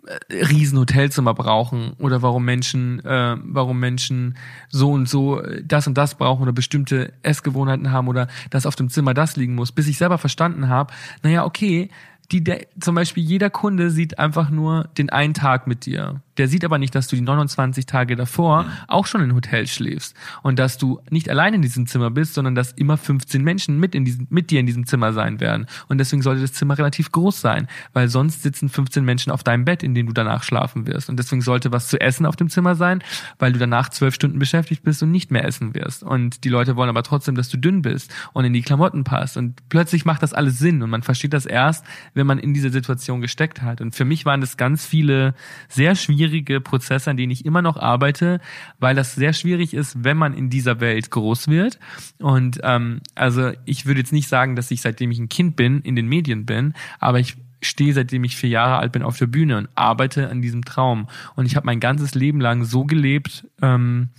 [0.06, 4.38] äh, riesen Hotelzimmer brauchen oder warum Menschen, äh, warum Menschen
[4.70, 8.89] so und so das und das brauchen oder bestimmte Essgewohnheiten haben oder dass auf dem
[8.89, 10.93] Zimmer das liegen muss, bis ich selber verstanden habe,
[11.24, 11.89] naja, okay,
[12.32, 16.22] die der, zum Beispiel jeder Kunde sieht einfach nur den einen Tag mit dir.
[16.38, 18.70] Der sieht aber nicht, dass du die 29 Tage davor mhm.
[18.88, 22.56] auch schon in Hotel schläfst und dass du nicht allein in diesem Zimmer bist, sondern
[22.56, 25.68] dass immer 15 Menschen mit in diesem, mit dir in diesem Zimmer sein werden.
[25.90, 29.66] Und deswegen sollte das Zimmer relativ groß sein, weil sonst sitzen 15 Menschen auf deinem
[29.66, 31.10] Bett, in dem du danach schlafen wirst.
[31.10, 33.04] Und deswegen sollte was zu essen auf dem Zimmer sein,
[33.38, 36.02] weil du danach zwölf Stunden beschäftigt bist und nicht mehr essen wirst.
[36.02, 39.38] Und die Leute wollen aber trotzdem, dass du dünn bist und in die Klamotten passt.
[39.38, 42.70] Und plötzlich macht das alles Sinn und man versteht das erst, wenn man in dieser
[42.70, 43.82] Situation gesteckt hat.
[43.82, 45.34] Und für mich waren das ganz viele
[45.68, 48.39] sehr schwierige Prozesse, an denen ich immer noch arbeite,
[48.80, 51.80] weil das sehr schwierig ist, wenn man in dieser Welt groß wird.
[52.20, 55.82] Und ähm, also ich würde jetzt nicht sagen, dass ich seitdem ich ein Kind bin,
[55.82, 59.28] in den Medien bin, aber ich stehe, seitdem ich vier Jahre alt bin, auf der
[59.28, 61.07] Bühne und arbeite an diesem Traum.
[61.36, 64.09] Und ich habe mein ganzes Leben lang so gelebt, ähm,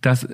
[0.00, 0.28] dass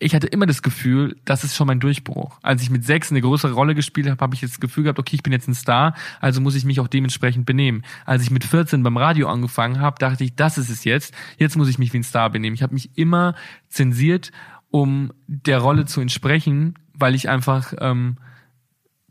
[0.00, 2.38] ich hatte immer das Gefühl, das ist schon mein Durchbruch.
[2.42, 5.16] Als ich mit sechs eine größere Rolle gespielt habe, habe ich das Gefühl gehabt, okay,
[5.16, 7.82] ich bin jetzt ein Star, also muss ich mich auch dementsprechend benehmen.
[8.04, 11.14] Als ich mit 14 beim Radio angefangen habe, dachte ich, das ist es jetzt.
[11.36, 12.54] Jetzt muss ich mich wie ein Star benehmen.
[12.54, 13.34] Ich habe mich immer
[13.68, 14.30] zensiert,
[14.70, 18.18] um der Rolle zu entsprechen, weil ich einfach ähm,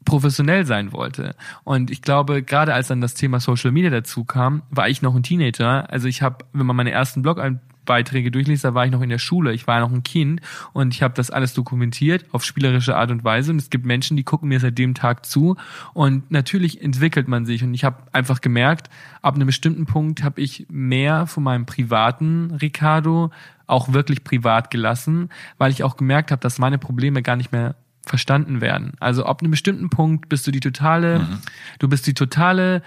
[0.06, 1.36] professionell sein wollte.
[1.66, 5.16] Und ich glaube, gerade als dann das Thema Social Media dazu kam, war ich noch
[5.16, 5.92] ein Teenager.
[5.92, 7.40] Also ich habe, wenn man meine ersten Blog
[7.88, 10.42] Beiträge durchliest, da war ich noch in der Schule, ich war noch ein Kind
[10.74, 14.16] und ich habe das alles dokumentiert auf spielerische Art und Weise und es gibt Menschen,
[14.16, 15.56] die gucken mir seit dem Tag zu
[15.96, 18.92] und natürlich entwickelt man sich und ich habe einfach gemerkt,
[19.24, 23.32] ab einem bestimmten Punkt habe ich mehr von meinem privaten Ricardo
[23.66, 27.76] auch wirklich privat gelassen, weil ich auch gemerkt habe, dass meine Probleme gar nicht mehr
[28.08, 28.94] verstanden werden.
[29.00, 31.38] Also ab einem bestimmten Punkt bist du die totale, mhm.
[31.80, 32.82] du bist die totale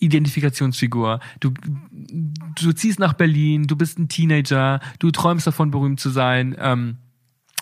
[0.00, 1.20] Identifikationsfigur.
[1.38, 1.52] Du,
[2.60, 6.56] du ziehst nach Berlin, du bist ein Teenager, du träumst davon, berühmt zu sein.
[6.58, 6.96] Ähm,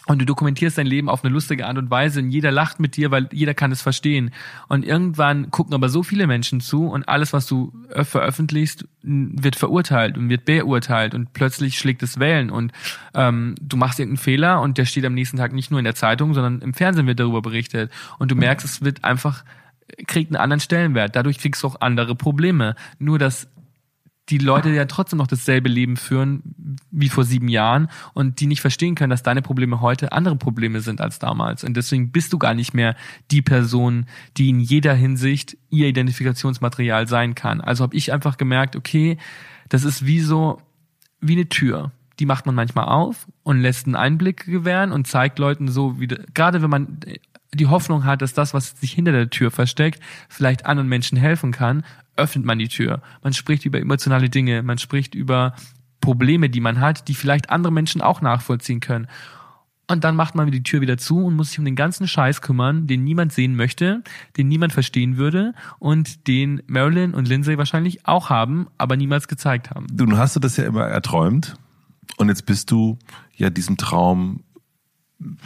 [0.09, 2.97] und du dokumentierst dein Leben auf eine lustige Art und Weise und jeder lacht mit
[2.97, 4.31] dir, weil jeder kann es verstehen.
[4.67, 10.17] Und irgendwann gucken aber so viele Menschen zu und alles, was du veröffentlichst, wird verurteilt
[10.17, 12.73] und wird beurteilt und plötzlich schlägt es Wellen und
[13.13, 15.95] ähm, du machst irgendeinen Fehler und der steht am nächsten Tag nicht nur in der
[15.95, 19.45] Zeitung, sondern im Fernsehen wird darüber berichtet und du merkst, es wird einfach
[20.07, 21.17] kriegt einen anderen Stellenwert.
[21.17, 22.75] Dadurch kriegst du auch andere Probleme.
[22.99, 23.49] Nur, dass
[24.31, 28.61] die Leute ja trotzdem noch dasselbe Leben führen wie vor sieben Jahren und die nicht
[28.61, 31.65] verstehen können, dass deine Probleme heute andere Probleme sind als damals.
[31.65, 32.95] Und deswegen bist du gar nicht mehr
[33.31, 37.61] die Person, die in jeder Hinsicht ihr Identifikationsmaterial sein kann.
[37.61, 39.17] Also habe ich einfach gemerkt, okay,
[39.69, 40.61] das ist wie so,
[41.21, 41.93] wie eine Tür.
[42.19, 46.09] Die macht man manchmal auf und lässt einen Einblick gewähren und zeigt Leuten so, wie,
[46.09, 46.99] gerade wenn man
[47.55, 51.53] die Hoffnung hat, dass das, was sich hinter der Tür versteckt, vielleicht anderen Menschen helfen
[51.53, 51.85] kann,
[52.17, 53.01] öffnet man die Tür.
[53.23, 55.55] Man spricht über emotionale Dinge, man spricht über
[56.01, 59.09] Probleme, die man hat, die vielleicht andere Menschen auch nachvollziehen können.
[59.91, 62.43] Und dann macht man die Tür wieder zu und muss sich um den ganzen Scheiß
[62.43, 64.03] kümmern, den niemand sehen möchte,
[64.37, 69.71] den niemand verstehen würde und den Marilyn und Lindsay wahrscheinlich auch haben, aber niemals gezeigt
[69.71, 69.87] haben.
[69.91, 71.55] Du hast du das ja immer erträumt
[72.19, 72.99] und jetzt bist du
[73.35, 74.45] ja diesem Traum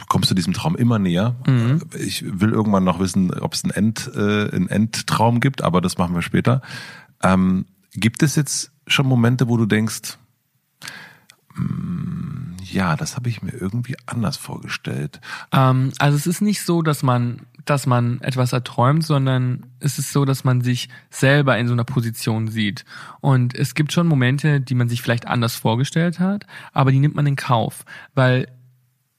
[0.07, 1.35] kommst du diesem Traum immer näher.
[1.47, 1.81] Mhm.
[1.97, 5.97] Ich will irgendwann noch wissen, ob es einen, End, äh, einen Endtraum gibt, aber das
[5.97, 6.61] machen wir später.
[7.21, 10.17] Ähm, gibt es jetzt schon Momente, wo du denkst,
[11.55, 15.21] mm, ja, das habe ich mir irgendwie anders vorgestellt.
[15.51, 20.11] Ähm, also es ist nicht so, dass man, dass man etwas erträumt, sondern es ist
[20.11, 22.85] so, dass man sich selber in so einer Position sieht.
[23.21, 27.15] Und es gibt schon Momente, die man sich vielleicht anders vorgestellt hat, aber die nimmt
[27.15, 28.47] man in Kauf, weil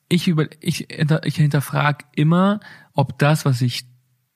[0.09, 2.61] ich über ich, ich hinterfrage immer,
[2.93, 3.85] ob das, was ich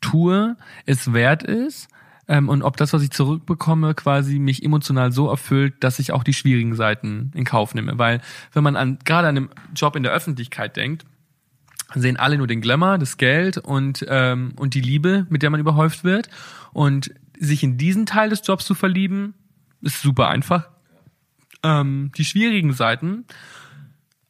[0.01, 0.57] tue,
[0.87, 1.89] es wert ist
[2.29, 6.23] ähm, und ob das, was ich zurückbekomme, quasi mich emotional so erfüllt, dass ich auch
[6.23, 7.99] die schwierigen Seiten in Kauf nehme.
[7.99, 8.21] Weil
[8.53, 11.05] wenn man an gerade an einem Job in der Öffentlichkeit denkt,
[11.95, 15.61] sehen alle nur den Glamour, das Geld und ähm, und die Liebe, mit der man
[15.61, 16.29] überhäuft wird.
[16.73, 19.35] Und sich in diesen Teil des Jobs zu verlieben,
[19.81, 20.69] ist super einfach.
[21.63, 23.25] Ähm, die schwierigen Seiten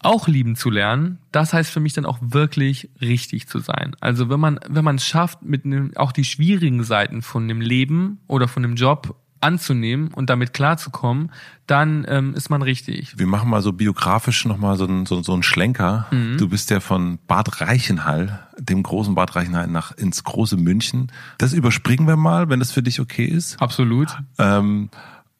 [0.01, 3.97] auch lieben zu lernen, das heißt für mich dann auch wirklich richtig zu sein.
[4.01, 7.61] Also wenn man wenn man es schafft, mit einem, auch die schwierigen Seiten von dem
[7.61, 11.31] Leben oder von dem Job anzunehmen und damit klarzukommen,
[11.67, 13.19] dann ähm, ist man richtig.
[13.19, 16.07] Wir machen mal so biografisch nochmal so einen so, so einen Schlenker.
[16.11, 16.39] Mhm.
[16.39, 21.13] Du bist ja von Bad Reichenhall, dem großen Bad Reichenhall, nach ins große München.
[21.39, 23.61] Das überspringen wir mal, wenn das für dich okay ist.
[23.61, 24.17] Absolut.
[24.39, 24.91] Ähm,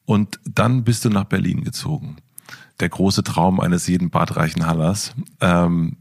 [0.05, 2.17] und dann bist du nach Berlin gezogen
[2.79, 5.13] der große Traum eines jeden badreichen Hallers.
[5.41, 5.97] Ähm,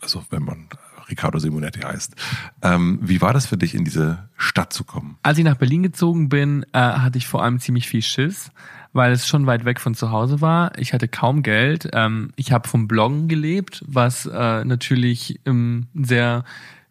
[0.00, 0.68] also wenn man
[1.08, 2.14] Riccardo Simonetti heißt.
[2.62, 5.16] Ähm, wie war das für dich, in diese Stadt zu kommen?
[5.22, 8.50] Als ich nach Berlin gezogen bin, äh, hatte ich vor allem ziemlich viel Schiss,
[8.92, 10.76] weil es schon weit weg von zu Hause war.
[10.78, 11.88] Ich hatte kaum Geld.
[11.92, 16.44] Ähm, ich habe vom Bloggen gelebt, was äh, natürlich ähm, sehr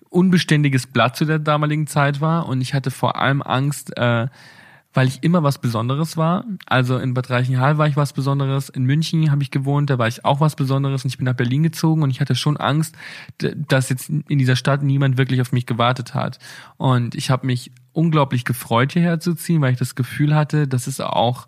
[0.10, 4.28] unbeständiges Blatt zu der damaligen Zeit war und ich hatte vor allem Angst, äh,
[4.98, 6.44] weil ich immer was Besonderes war.
[6.66, 10.08] Also in Bad Reichenhall war ich was Besonderes, in München habe ich gewohnt, da war
[10.08, 12.96] ich auch was Besonderes und ich bin nach Berlin gezogen und ich hatte schon Angst,
[13.38, 16.40] dass jetzt in dieser Stadt niemand wirklich auf mich gewartet hat.
[16.78, 20.88] Und ich habe mich unglaublich gefreut, hierher zu ziehen, weil ich das Gefühl hatte, das
[20.88, 21.48] ist auch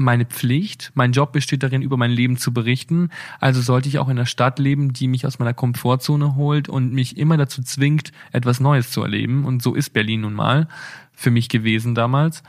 [0.00, 0.90] meine Pflicht.
[0.94, 3.10] Mein Job besteht darin, über mein Leben zu berichten.
[3.38, 6.92] Also sollte ich auch in einer Stadt leben, die mich aus meiner Komfortzone holt und
[6.92, 9.44] mich immer dazu zwingt, etwas Neues zu erleben.
[9.44, 10.68] Und so ist Berlin nun mal
[11.12, 12.42] für mich gewesen damals.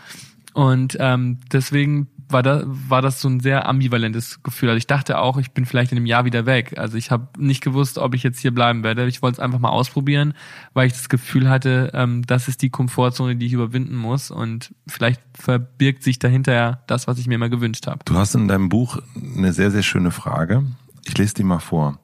[0.54, 4.70] Und ähm, deswegen war, da, war das so ein sehr ambivalentes Gefühl.
[4.70, 6.78] Also ich dachte auch, ich bin vielleicht in einem Jahr wieder weg.
[6.78, 9.08] Also ich habe nicht gewusst, ob ich jetzt hier bleiben werde.
[9.08, 10.34] Ich wollte es einfach mal ausprobieren,
[10.74, 14.32] weil ich das Gefühl hatte, ähm, das ist die Komfortzone, die ich überwinden muss.
[14.32, 18.00] Und vielleicht verbirgt sich dahinter das, was ich mir immer gewünscht habe.
[18.06, 18.98] Du hast in deinem Buch
[19.38, 20.64] eine sehr, sehr schöne Frage.
[21.06, 22.00] Ich lese die mal vor.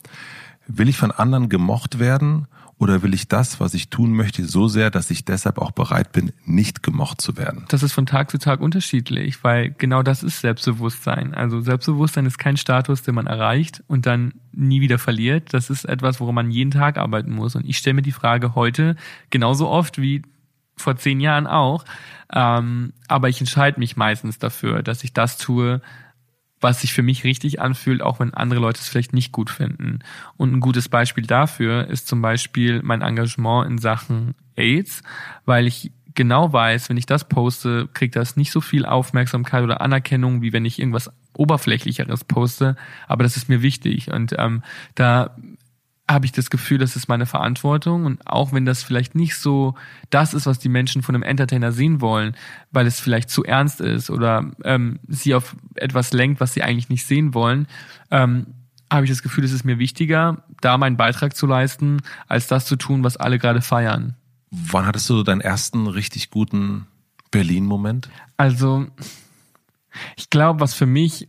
[0.67, 2.47] Will ich von anderen gemocht werden
[2.80, 6.11] oder will ich das, was ich tun möchte, so sehr, dass ich deshalb auch bereit
[6.11, 7.65] bin, nicht gemocht zu werden?
[7.69, 11.34] Das ist von Tag zu Tag unterschiedlich, weil genau das ist Selbstbewusstsein.
[11.34, 15.53] Also Selbstbewusstsein ist kein Status, den man erreicht und dann nie wieder verliert.
[15.53, 17.55] Das ist etwas, woran man jeden Tag arbeiten muss.
[17.55, 18.95] Und ich stelle mir die Frage heute
[19.32, 20.21] genauso oft wie
[20.75, 21.84] vor zehn Jahren auch.
[22.32, 25.82] Ähm, aber ich entscheide mich meistens dafür, dass ich das tue,
[26.60, 29.99] was sich für mich richtig anfühlt, auch wenn andere Leute es vielleicht nicht gut finden.
[30.38, 35.03] Und ein gutes Beispiel dafür ist zum Beispiel mein Engagement in Sachen AIDS,
[35.45, 39.82] weil ich genau weiß, wenn ich das poste, kriegt das nicht so viel Aufmerksamkeit oder
[39.82, 42.76] Anerkennung, wie wenn ich irgendwas Oberflächlicheres poste.
[43.08, 44.12] Aber das ist mir wichtig.
[44.12, 44.64] Und ähm,
[44.95, 45.36] da
[46.10, 48.05] habe ich das Gefühl, das ist meine Verantwortung.
[48.05, 49.76] Und auch wenn das vielleicht nicht so
[50.10, 52.36] das ist, was die Menschen von einem Entertainer sehen wollen,
[52.72, 56.89] weil es vielleicht zu ernst ist oder ähm, sie auf etwas lenkt, was sie eigentlich
[56.89, 57.68] nicht sehen wollen,
[58.10, 58.47] ähm,
[58.91, 62.66] habe ich das Gefühl, es ist mir wichtiger, da meinen Beitrag zu leisten, als das
[62.66, 64.16] zu tun, was alle gerade feiern.
[64.49, 66.88] Wann hattest du deinen ersten richtig guten
[67.32, 68.10] Berlin-Moment?
[68.38, 68.88] Also,
[70.16, 71.28] ich glaube, was für mich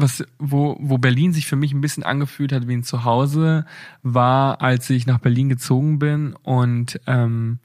[0.00, 3.66] was, wo, wo Berlin sich für mich ein bisschen angefühlt hat wie ein Zuhause,
[4.02, 7.58] war, als ich nach Berlin gezogen bin und ähm,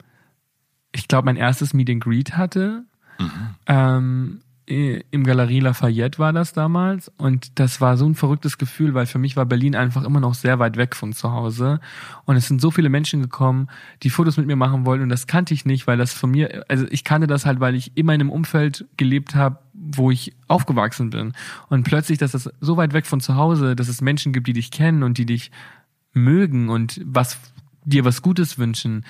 [0.92, 2.84] ich glaube, mein erstes Meet and Greet hatte.
[3.18, 3.30] Mhm.
[3.66, 9.04] Ähm, im Galerie Lafayette war das damals und das war so ein verrücktes Gefühl, weil
[9.04, 11.80] für mich war Berlin einfach immer noch sehr weit weg von zu Hause
[12.24, 13.68] und es sind so viele Menschen gekommen,
[14.02, 16.64] die Fotos mit mir machen wollten und das kannte ich nicht, weil das von mir,
[16.68, 20.32] also ich kannte das halt, weil ich immer in einem Umfeld gelebt habe, wo ich
[20.48, 21.32] aufgewachsen bin
[21.68, 24.52] und plötzlich, dass das so weit weg von zu Hause, dass es Menschen gibt, die
[24.52, 25.50] dich kennen und die dich
[26.12, 27.38] mögen und was
[27.84, 29.04] dir was Gutes wünschen,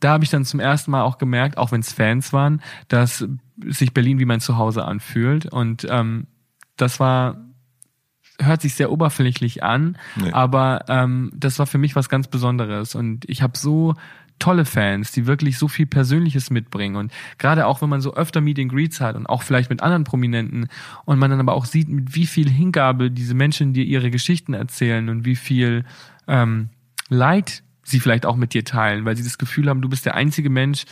[0.00, 3.26] da habe ich dann zum ersten Mal auch gemerkt, auch wenn es Fans waren, dass
[3.66, 5.46] sich Berlin wie mein Zuhause anfühlt.
[5.46, 6.26] Und ähm,
[6.76, 7.36] das war
[8.40, 10.30] hört sich sehr oberflächlich an, nee.
[10.30, 12.94] aber ähm, das war für mich was ganz Besonderes.
[12.94, 13.96] Und ich habe so
[14.38, 16.96] tolle Fans, die wirklich so viel Persönliches mitbringen.
[16.96, 19.82] Und gerade auch, wenn man so öfter Meet and Greets hat und auch vielleicht mit
[19.82, 20.68] anderen Prominenten
[21.04, 24.54] und man dann aber auch sieht, mit wie viel Hingabe diese Menschen dir ihre Geschichten
[24.54, 25.84] erzählen und wie viel
[26.26, 26.70] ähm,
[27.08, 30.14] Leid sie vielleicht auch mit dir teilen, weil sie das Gefühl haben, du bist der
[30.14, 30.84] einzige Mensch,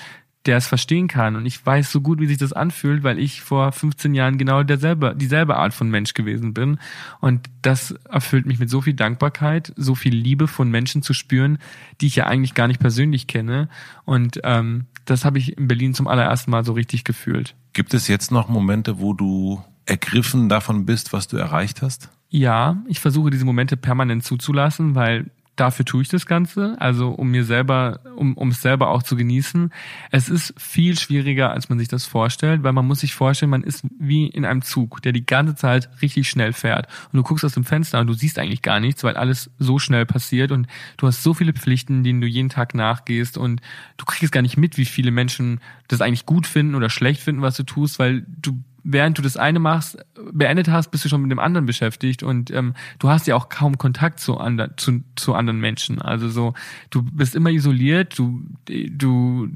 [0.46, 1.36] der es verstehen kann.
[1.36, 4.62] Und ich weiß so gut, wie sich das anfühlt, weil ich vor 15 Jahren genau
[4.62, 6.78] derselbe, dieselbe Art von Mensch gewesen bin.
[7.20, 11.58] Und das erfüllt mich mit so viel Dankbarkeit, so viel Liebe von Menschen zu spüren,
[12.00, 13.68] die ich ja eigentlich gar nicht persönlich kenne.
[14.04, 17.54] Und ähm, das habe ich in Berlin zum allerersten Mal so richtig gefühlt.
[17.72, 22.10] Gibt es jetzt noch Momente, wo du ergriffen davon bist, was du erreicht hast?
[22.28, 27.30] Ja, ich versuche diese Momente permanent zuzulassen, weil dafür tue ich das Ganze, also um
[27.30, 29.72] mir selber, um, um es selber auch zu genießen.
[30.10, 33.62] Es ist viel schwieriger, als man sich das vorstellt, weil man muss sich vorstellen, man
[33.62, 36.86] ist wie in einem Zug, der die ganze Zeit richtig schnell fährt.
[37.12, 39.78] Und du guckst aus dem Fenster und du siehst eigentlich gar nichts, weil alles so
[39.78, 40.66] schnell passiert und
[40.98, 43.60] du hast so viele Pflichten, denen du jeden Tag nachgehst und
[43.96, 47.42] du kriegst gar nicht mit, wie viele Menschen das eigentlich gut finden oder schlecht finden,
[47.42, 49.98] was du tust, weil du während du das eine machst,
[50.32, 53.48] beendet hast, bist du schon mit dem anderen beschäftigt und ähm, du hast ja auch
[53.48, 56.00] kaum Kontakt zu, anderen zu, zu anderen Menschen.
[56.00, 56.54] Also so,
[56.90, 59.50] du bist immer isoliert, du, du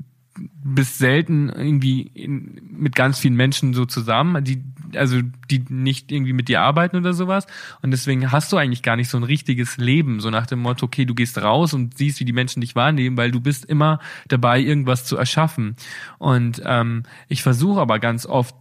[0.65, 4.63] bist selten irgendwie in, mit ganz vielen Menschen so zusammen, die
[4.97, 5.21] also
[5.51, 7.47] die nicht irgendwie mit dir arbeiten oder sowas
[7.83, 10.87] und deswegen hast du eigentlich gar nicht so ein richtiges Leben, so nach dem Motto,
[10.87, 14.01] okay, du gehst raus und siehst, wie die Menschen dich wahrnehmen, weil du bist immer
[14.29, 15.77] dabei, irgendwas zu erschaffen
[16.19, 18.55] und ähm, ich versuche aber ganz oft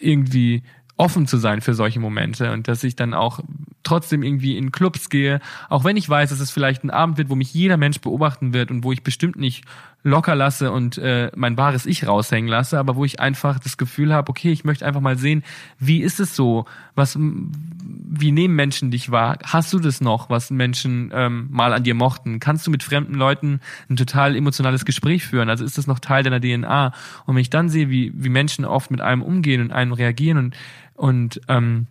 [0.00, 0.62] irgendwie
[0.96, 3.40] offen zu sein für solche Momente und dass ich dann auch
[3.82, 7.30] trotzdem irgendwie in Clubs gehe, auch wenn ich weiß, dass es vielleicht ein Abend wird,
[7.30, 9.64] wo mich jeder Mensch beobachten wird und wo ich bestimmt nicht
[10.04, 14.14] locker lasse und äh, mein wahres Ich raushängen lasse, aber wo ich einfach das Gefühl
[14.14, 15.42] habe, okay, ich möchte einfach mal sehen,
[15.78, 19.38] wie ist es so, was, wie nehmen Menschen dich wahr?
[19.44, 22.38] Hast du das noch, was Menschen ähm, mal an dir mochten?
[22.40, 23.60] Kannst du mit fremden Leuten
[23.90, 25.50] ein total emotionales Gespräch führen?
[25.50, 26.92] Also ist das noch Teil deiner DNA?
[27.26, 30.38] Und wenn ich dann sehe, wie wie Menschen oft mit einem umgehen und einem reagieren
[30.38, 30.56] und
[30.94, 31.86] und ähm,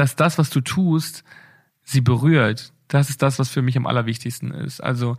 [0.00, 1.24] dass das, was du tust,
[1.82, 2.72] sie berührt.
[2.88, 4.80] Das ist das, was für mich am allerwichtigsten ist.
[4.80, 5.18] Also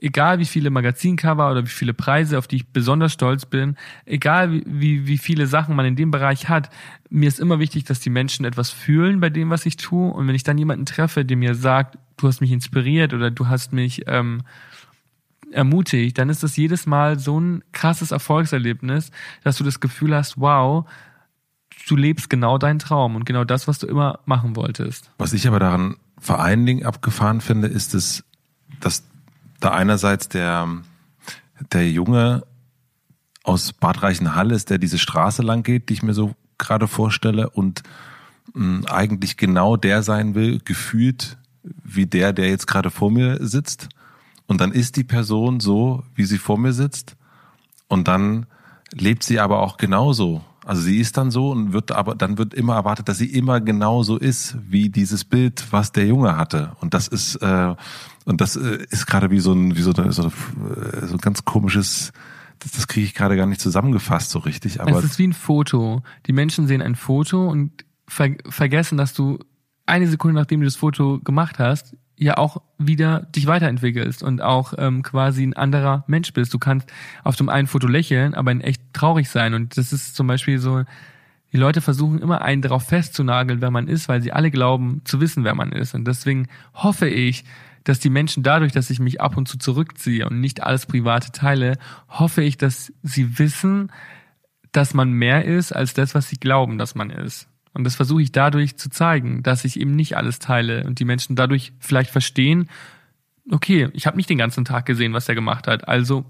[0.00, 3.76] egal wie viele Magazincover oder wie viele Preise, auf die ich besonders stolz bin,
[4.06, 6.70] egal wie, wie, wie viele Sachen man in dem Bereich hat,
[7.10, 10.10] mir ist immer wichtig, dass die Menschen etwas fühlen bei dem, was ich tue.
[10.10, 13.48] Und wenn ich dann jemanden treffe, der mir sagt, du hast mich inspiriert oder du
[13.48, 14.44] hast mich ähm,
[15.50, 19.10] ermutigt, dann ist das jedes Mal so ein krasses Erfolgserlebnis,
[19.44, 20.86] dass du das Gefühl hast, wow,
[21.88, 25.10] du lebst genau deinen Traum und genau das, was du immer machen wolltest.
[25.18, 28.24] Was ich aber daran vor allen Dingen abgefahren finde, ist es,
[28.80, 29.04] dass
[29.60, 30.68] da einerseits der,
[31.72, 32.44] der Junge
[33.44, 37.50] aus Bad Reichenhall ist, der diese Straße lang geht, die ich mir so gerade vorstelle
[37.50, 37.82] und
[38.54, 43.44] mh, hm, eigentlich genau der sein will, gefühlt wie der, der jetzt gerade vor mir
[43.46, 43.88] sitzt.
[44.46, 47.16] Und dann ist die Person so, wie sie vor mir sitzt.
[47.88, 48.46] Und dann
[48.92, 52.54] lebt sie aber auch genauso also sie ist dann so und wird aber dann wird
[52.54, 56.72] immer erwartet, dass sie immer genauso ist wie dieses Bild, was der Junge hatte.
[56.80, 57.74] Und das ist äh,
[58.24, 61.18] und das äh, ist gerade wie so ein wie so, eine, so, äh, so ein
[61.18, 62.12] ganz komisches.
[62.60, 64.80] Das, das kriege ich gerade gar nicht zusammengefasst so richtig.
[64.80, 66.02] Aber es ist wie ein Foto.
[66.26, 69.40] Die Menschen sehen ein Foto und ver vergessen, dass du
[69.86, 74.74] eine Sekunde nachdem du das Foto gemacht hast, ja auch wieder dich weiterentwickelst und auch
[74.78, 76.54] ähm, quasi ein anderer Mensch bist.
[76.54, 76.90] Du kannst
[77.24, 79.54] auf dem einen Foto lächeln, aber in echt traurig sein.
[79.54, 80.84] Und das ist zum Beispiel so,
[81.52, 85.20] die Leute versuchen immer einen darauf festzunageln, wer man ist, weil sie alle glauben zu
[85.20, 85.94] wissen, wer man ist.
[85.94, 87.44] Und deswegen hoffe ich,
[87.84, 91.32] dass die Menschen dadurch, dass ich mich ab und zu zurückziehe und nicht alles Private
[91.32, 93.90] teile, hoffe ich, dass sie wissen,
[94.70, 97.48] dass man mehr ist als das, was sie glauben, dass man ist.
[97.74, 101.04] Und das versuche ich dadurch zu zeigen, dass ich eben nicht alles teile und die
[101.04, 102.68] Menschen dadurch vielleicht verstehen,
[103.50, 106.24] okay, ich habe nicht den ganzen Tag gesehen, was er gemacht hat, also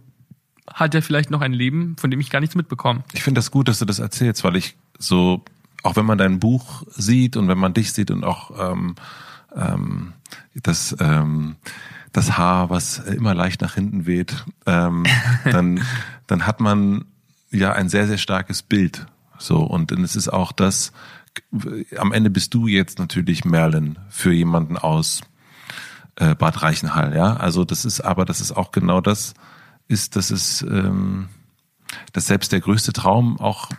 [0.73, 3.03] hat er vielleicht noch ein Leben, von dem ich gar nichts mitbekomme.
[3.13, 5.45] Ich finde das gut, dass du das erzählst, weil ich so,
[5.83, 8.95] auch wenn man dein Buch sieht und wenn man dich sieht und auch ähm,
[9.57, 10.13] ähm,
[10.55, 11.57] das, ähm,
[12.13, 15.05] das Haar, was immer leicht nach hinten weht, ähm,
[15.45, 15.83] dann,
[16.27, 17.05] dann hat man
[17.51, 19.07] ja ein sehr, sehr starkes Bild.
[19.39, 20.93] So, und es ist auch das,
[21.99, 25.23] am Ende bist du jetzt natürlich Merlin für jemanden aus
[26.17, 27.37] äh, Bad Reichenhall, ja.
[27.37, 29.35] Also das ist, aber das ist auch genau das,
[29.89, 31.29] ist, dass es, ähm,
[32.13, 33.71] dass selbst der größte Traum auch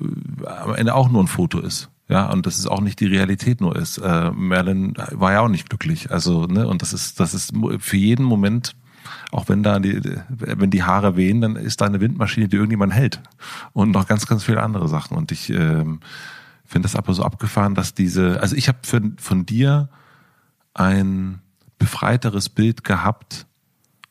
[0.00, 1.90] äh, am Ende auch nur ein Foto ist.
[2.08, 3.98] Ja, und dass es auch nicht die Realität nur ist.
[3.98, 6.10] Äh, Merlin war ja auch nicht glücklich.
[6.10, 8.74] Also, ne, und das ist, das ist für jeden Moment,
[9.30, 12.92] auch wenn da die, wenn die Haare wehen, dann ist da eine Windmaschine, die irgendjemand
[12.92, 13.20] hält.
[13.72, 15.16] Und noch ganz, ganz viele andere Sachen.
[15.16, 16.00] Und ich, ähm,
[16.70, 19.88] finde das aber so abgefahren, dass diese, also ich habe von dir
[20.72, 21.40] ein
[21.78, 23.46] befreiteres Bild gehabt,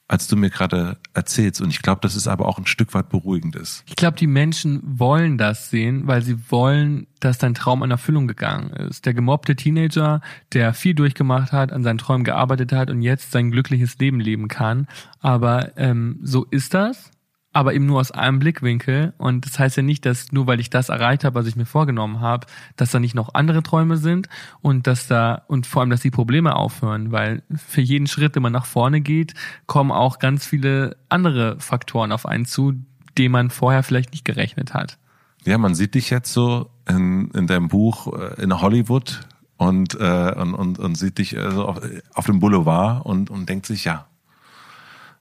[0.09, 1.61] als du mir gerade erzählst.
[1.61, 3.83] Und ich glaube, das ist aber auch ein Stück weit beruhigendes.
[3.85, 8.27] Ich glaube, die Menschen wollen das sehen, weil sie wollen, dass dein Traum in Erfüllung
[8.27, 9.05] gegangen ist.
[9.05, 13.51] Der gemobbte Teenager, der viel durchgemacht hat, an seinen Träumen gearbeitet hat und jetzt sein
[13.51, 14.87] glückliches Leben leben kann.
[15.19, 17.11] Aber ähm, so ist das
[17.59, 19.13] aber eben nur aus einem Blickwinkel.
[19.17, 21.65] Und das heißt ja nicht, dass nur weil ich das erreicht habe, was ich mir
[21.65, 22.47] vorgenommen habe,
[22.77, 24.29] dass da nicht noch andere Träume sind
[24.61, 28.43] und dass da und vor allem, dass die Probleme aufhören, weil für jeden Schritt, den
[28.43, 29.33] man nach vorne geht,
[29.65, 32.75] kommen auch ganz viele andere Faktoren auf einen zu,
[33.17, 34.97] dem man vorher vielleicht nicht gerechnet hat.
[35.43, 40.33] Ja, man sieht dich jetzt so in, in deinem Buch äh, in Hollywood und, äh,
[40.33, 41.81] und, und, und sieht dich also auf,
[42.13, 44.05] auf dem Boulevard und, und denkt sich, ja,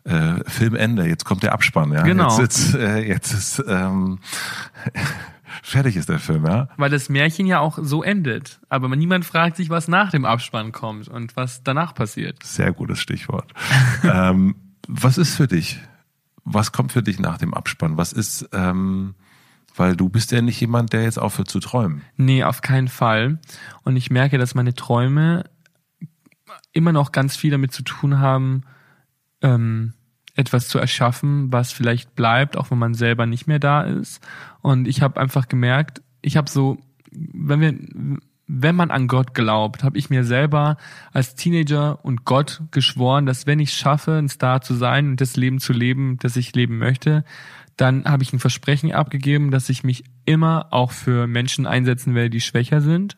[0.09, 2.03] äh, Filmende, jetzt kommt der Abspann, ja.
[2.03, 2.39] Genau.
[2.39, 4.19] Jetzt, jetzt, äh, jetzt ist ähm,
[5.63, 6.69] fertig ist der Film, ja.
[6.77, 8.61] Weil das Märchen ja auch so endet.
[8.69, 12.43] Aber niemand fragt sich, was nach dem Abspann kommt und was danach passiert.
[12.43, 13.53] Sehr gutes Stichwort.
[14.03, 14.57] ähm,
[14.87, 15.79] was ist für dich?
[16.45, 17.99] Was kommt für dich nach dem Abspann?
[17.99, 19.15] Was ist, ähm,
[19.77, 22.03] weil du bist ja nicht jemand, der jetzt aufhört zu träumen.
[22.17, 23.39] Nee, auf keinen Fall.
[23.83, 25.45] Und ich merke, dass meine Träume
[26.73, 28.63] immer noch ganz viel damit zu tun haben,
[29.43, 29.93] ähm,
[30.39, 34.25] etwas zu erschaffen, was vielleicht bleibt, auch wenn man selber nicht mehr da ist.
[34.63, 36.79] Und ich habe einfach gemerkt, ich habe so,
[37.11, 37.75] wenn wir,
[38.47, 40.77] wenn man an Gott glaubt, habe ich mir selber
[41.13, 45.37] als Teenager und Gott geschworen, dass wenn ich schaffe, ein Star zu sein und das
[45.37, 47.25] Leben zu leben, das ich leben möchte,
[47.77, 52.31] dann habe ich ein Versprechen abgegeben, dass ich mich immer auch für Menschen einsetzen werde,
[52.31, 53.17] die schwächer sind,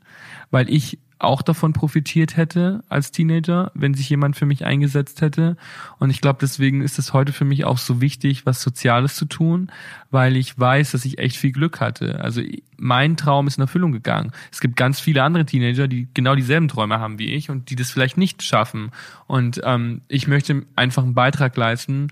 [0.51, 5.57] weil ich auch davon profitiert hätte als Teenager, wenn sich jemand für mich eingesetzt hätte.
[5.99, 9.27] Und ich glaube, deswegen ist es heute für mich auch so wichtig, was Soziales zu
[9.27, 9.71] tun,
[10.11, 12.21] weil ich weiß, dass ich echt viel Glück hatte.
[12.21, 12.41] Also
[12.79, 14.33] mein Traum ist in Erfüllung gegangen.
[14.51, 17.77] Es gibt ganz viele andere Teenager, die genau dieselben Träume haben wie ich und die
[17.77, 18.91] das vielleicht nicht schaffen.
[19.27, 22.09] Und ähm, ich möchte einfach einen Beitrag leisten,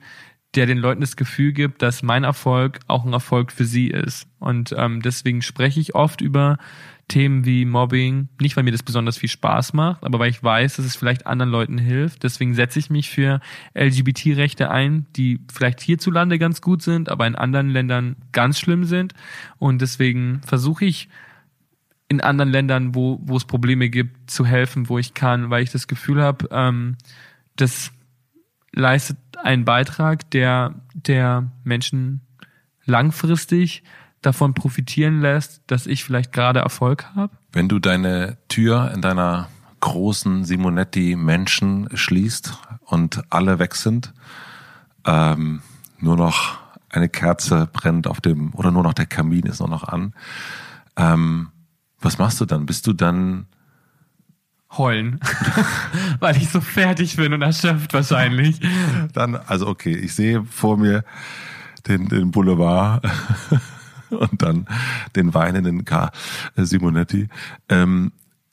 [0.55, 4.29] der den Leuten das Gefühl gibt, dass mein Erfolg auch ein Erfolg für sie ist.
[4.39, 6.59] Und ähm, deswegen spreche ich oft über
[7.09, 10.77] Themen wie Mobbing, nicht weil mir das besonders viel Spaß macht, aber weil ich weiß,
[10.77, 12.23] dass es vielleicht anderen Leuten hilft.
[12.23, 13.41] Deswegen setze ich mich für
[13.75, 19.15] LGBT-Rechte ein, die vielleicht hierzulande ganz gut sind, aber in anderen Ländern ganz schlimm sind.
[19.59, 21.09] Und deswegen versuche ich
[22.09, 25.73] in anderen Ländern, wo, wo es Probleme gibt, zu helfen, wo ich kann, weil ich
[25.73, 26.97] das Gefühl habe, ähm,
[27.57, 27.93] das
[28.73, 32.21] leistet einen Beitrag, der, der Menschen
[32.85, 33.83] langfristig
[34.23, 37.33] davon profitieren lässt, dass ich vielleicht gerade Erfolg habe?
[37.53, 39.49] Wenn du deine Tür in deiner
[39.81, 44.12] großen Simonetti Menschen schließt und alle weg sind,
[45.07, 45.62] ähm,
[45.99, 46.59] nur noch
[46.91, 50.14] eine Kerze brennt auf dem, oder nur noch der Kamin ist nur noch an,
[50.97, 51.49] ähm,
[52.01, 52.66] was machst du dann?
[52.66, 53.47] Bist du dann
[54.77, 55.21] heulen,
[56.21, 58.61] weil ich so fertig bin und erschöpft wahrscheinlich.
[59.12, 61.05] Dann, also okay, ich sehe vor mir
[61.87, 63.03] den, den Boulevard
[64.11, 64.67] und dann
[65.17, 66.11] den weinenden K.
[66.57, 67.29] Simonetti.
[67.69, 68.13] Ähm,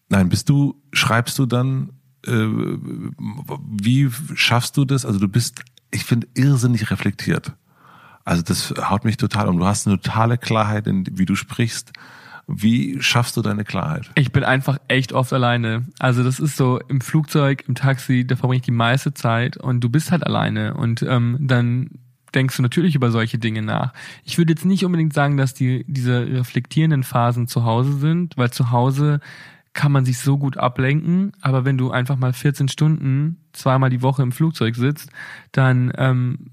[0.10, 1.90] nein, bist du, schreibst du dann,
[2.26, 5.06] äh, wie schaffst du das?
[5.06, 7.54] Also du bist, ich finde, irrsinnig reflektiert.
[8.24, 9.60] Also das haut mich total um.
[9.60, 11.94] Du hast eine totale Klarheit, in, wie du sprichst.
[12.48, 14.12] Wie schaffst du deine Klarheit?
[14.16, 15.86] Ich bin einfach echt oft alleine.
[16.00, 19.80] Also das ist so im Flugzeug, im Taxi, da verbringe ich die meiste Zeit und
[19.80, 21.90] du bist halt alleine und ähm, dann
[22.36, 23.94] denkst du natürlich über solche Dinge nach.
[24.24, 28.52] Ich würde jetzt nicht unbedingt sagen, dass die diese reflektierenden Phasen zu Hause sind, weil
[28.52, 29.20] zu Hause
[29.74, 34.02] kann man sich so gut ablenken, aber wenn du einfach mal 14 Stunden zweimal die
[34.02, 35.10] Woche im Flugzeug sitzt,
[35.52, 36.52] dann ähm,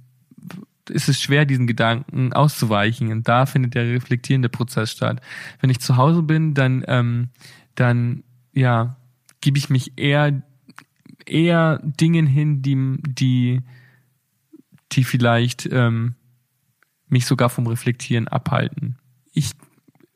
[0.89, 3.13] ist es schwer, diesen Gedanken auszuweichen.
[3.13, 5.21] Und da findet der reflektierende Prozess statt.
[5.61, 7.29] Wenn ich zu Hause bin, dann, ähm,
[7.77, 8.97] dann ja,
[9.41, 10.43] gebe ich mich eher
[11.27, 13.61] eher Dingen hin, die, die
[14.93, 16.15] die vielleicht ähm,
[17.09, 18.97] mich sogar vom Reflektieren abhalten.
[19.33, 19.53] Ich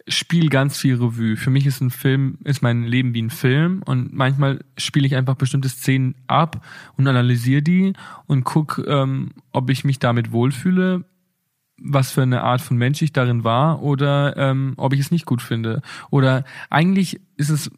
[0.08, 1.36] spiele ganz viel Revue.
[1.36, 5.16] Für mich ist ein Film, ist mein Leben wie ein Film und manchmal spiele ich
[5.16, 6.64] einfach bestimmte Szenen ab
[6.96, 7.92] und analysiere die
[8.26, 11.04] und guck, ähm, ob ich mich damit wohlfühle,
[11.78, 15.26] was für eine Art von Mensch ich darin war oder ähm, ob ich es nicht
[15.26, 15.82] gut finde.
[16.10, 17.70] Oder eigentlich ist es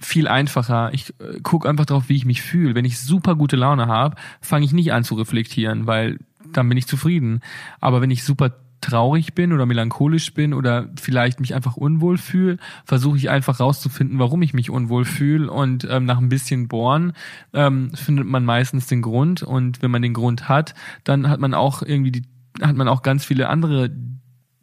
[0.00, 0.90] viel einfacher.
[0.92, 2.74] Ich äh, gucke einfach drauf, wie ich mich fühle.
[2.74, 6.18] Wenn ich super gute Laune habe, fange ich nicht an zu reflektieren, weil
[6.52, 7.40] dann bin ich zufrieden.
[7.80, 12.58] Aber wenn ich super traurig bin oder melancholisch bin oder vielleicht mich einfach unwohl fühle,
[12.84, 17.12] versuche ich einfach rauszufinden, warum ich mich unwohl fühle und ähm, nach ein bisschen bohren
[17.52, 20.74] ähm, findet man meistens den Grund und wenn man den Grund hat,
[21.04, 22.22] dann hat man auch irgendwie die
[22.62, 23.90] hat man auch ganz viele andere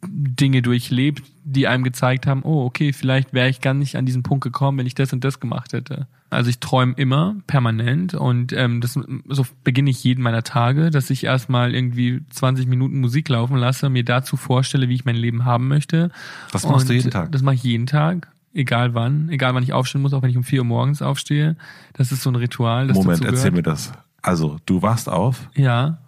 [0.08, 4.22] Dinge durchlebt, die einem gezeigt haben, oh, okay, vielleicht wäre ich gar nicht an diesen
[4.22, 6.06] Punkt gekommen, wenn ich das und das gemacht hätte.
[6.30, 8.98] Also ich träume immer permanent und ähm, das
[9.28, 13.88] so beginne ich jeden meiner Tage, dass ich erstmal irgendwie 20 Minuten Musik laufen lasse,
[13.88, 16.10] mir dazu vorstelle, wie ich mein Leben haben möchte.
[16.52, 17.30] Das machst und du jeden Tag?
[17.32, 18.28] Das mache ich jeden Tag.
[18.52, 21.56] Egal wann, egal wann ich aufstehen muss, auch wenn ich um vier Uhr morgens aufstehe.
[21.92, 22.86] Das ist so ein Ritual.
[22.88, 23.92] Das Moment, erzähl mir das.
[24.22, 25.50] Also, du wachst auf?
[25.54, 25.98] Ja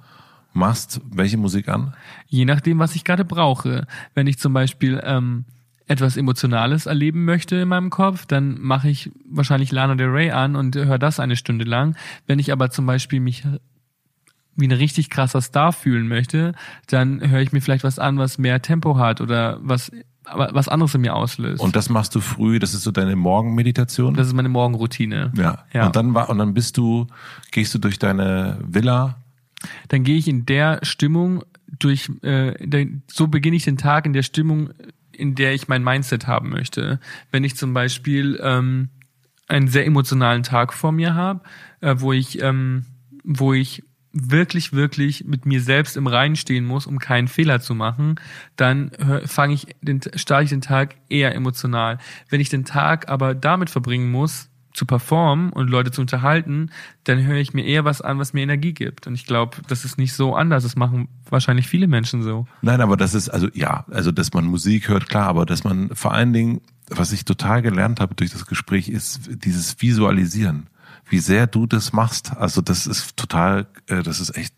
[0.57, 1.95] machst welche Musik an?
[2.27, 3.87] Je nachdem, was ich gerade brauche.
[4.15, 5.45] Wenn ich zum Beispiel ähm,
[5.87, 10.57] etwas Emotionales erleben möchte in meinem Kopf, dann mache ich wahrscheinlich Lana Del Rey an
[10.57, 11.97] und höre das eine Stunde lang.
[12.27, 13.45] Wenn ich aber zum Beispiel mich
[14.57, 16.55] wie ein richtig krasser Star fühlen möchte,
[16.89, 19.93] dann höre ich mir vielleicht was an, was mehr Tempo hat oder was
[20.33, 21.63] was anderes in mir auslöst.
[21.63, 24.15] Und das machst du früh, das ist so deine Morgenmeditation?
[24.15, 25.33] Das ist meine Morgenroutine.
[25.37, 25.67] Ja.
[25.73, 25.87] ja.
[25.87, 27.07] Und dann war und dann bist du
[27.53, 29.23] gehst du durch deine Villa
[29.89, 31.45] dann gehe ich in der Stimmung
[31.79, 34.71] durch, äh, so beginne ich den Tag in der Stimmung,
[35.13, 37.01] in der ich mein Mindset haben möchte.
[37.31, 38.91] Wenn ich zum Beispiel ähm,
[39.49, 41.41] einen sehr emotionalen Tag vor mir habe,
[41.81, 42.85] äh, wo ich, ähm,
[43.25, 43.83] wo ich
[44.13, 48.15] wirklich, wirklich mit mir selbst im Reinen stehen muss, um keinen Fehler zu machen,
[48.57, 48.91] dann
[49.27, 51.99] fange ich den, starte ich den Tag eher emotional.
[52.31, 56.71] Wenn ich den Tag aber damit verbringen muss, zu performen und Leute zu unterhalten,
[57.05, 59.07] dann höre ich mir eher was an, was mir Energie gibt.
[59.07, 60.63] Und ich glaube, das ist nicht so anders.
[60.63, 62.47] Das machen wahrscheinlich viele Menschen so.
[62.63, 65.89] Nein, aber das ist, also ja, also dass man Musik hört, klar, aber dass man
[65.95, 70.69] vor allen Dingen, was ich total gelernt habe durch das Gespräch, ist dieses Visualisieren.
[71.09, 72.37] Wie sehr du das machst.
[72.37, 74.55] Also das ist total, äh, das ist echt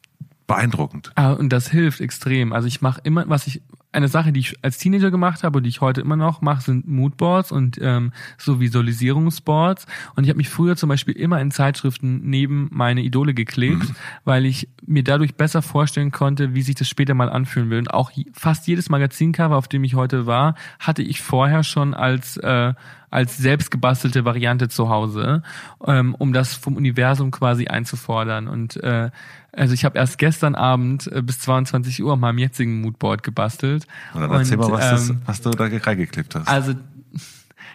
[0.46, 1.12] beeindruckend.
[1.14, 2.52] Ah, und das hilft extrem.
[2.52, 3.62] Also ich mache immer, was ich
[3.92, 6.62] eine Sache, die ich als Teenager gemacht habe und die ich heute immer noch mache,
[6.62, 9.86] sind Moodboards und ähm, so Visualisierungsboards.
[10.14, 13.96] Und ich habe mich früher zum Beispiel immer in Zeitschriften neben meine Idole geklebt, mhm.
[14.24, 17.78] weil ich mir dadurch besser vorstellen konnte, wie sich das später mal anfühlen will.
[17.78, 22.36] Und auch fast jedes Magazincover, auf dem ich heute war, hatte ich vorher schon als
[22.36, 22.74] äh,
[23.10, 25.42] als selbstgebastelte Variante zu Hause,
[25.86, 28.48] ähm, um das vom Universum quasi einzufordern.
[28.48, 29.10] Und äh,
[29.52, 33.86] also ich habe erst gestern Abend äh, bis 22 Uhr auf meinem jetzigen Moodboard gebastelt.
[34.14, 36.48] Und dann erzähl mal, was, ähm, das, was du da reingeklebt hast.
[36.48, 36.74] Also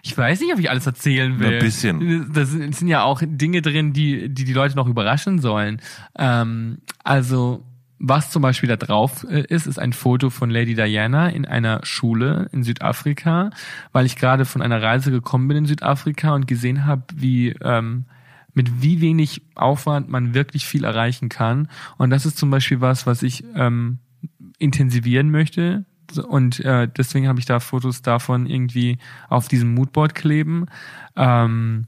[0.06, 1.54] ich weiß nicht, ob ich alles erzählen will.
[1.54, 2.34] Ein bisschen.
[2.34, 5.82] Das sind ja auch Dinge drin, die die, die Leute noch überraschen sollen.
[6.18, 7.64] Ähm, also
[8.06, 11.80] was zum Beispiel da drauf äh, ist, ist ein Foto von Lady Diana in einer
[11.84, 13.52] Schule in Südafrika,
[13.94, 18.04] weil ich gerade von einer Reise gekommen bin in Südafrika und gesehen habe, wie ähm,
[18.54, 21.70] mit wie wenig Aufwand man wirklich viel erreichen kann.
[21.98, 24.00] Und das ist zum Beispiel was, was ich ähm,
[24.60, 25.86] intensivieren möchte.
[26.28, 28.98] Und äh, deswegen habe ich da Fotos davon irgendwie
[29.30, 30.66] auf diesem Moodboard kleben.
[31.16, 31.88] Ähm,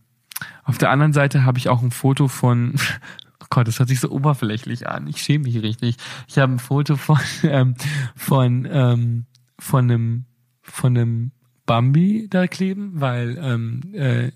[0.64, 2.76] auf der anderen Seite habe ich auch ein Foto von
[3.46, 5.08] Oh Gott, das hört sich so oberflächlich an.
[5.08, 5.98] Ich schäme mich richtig.
[6.28, 7.76] Ich habe ein Foto von ähm,
[8.16, 9.26] von ähm,
[9.60, 10.26] von einem
[10.62, 11.32] von einem
[11.68, 14.32] Bambi da kleben, weil ähm, äh,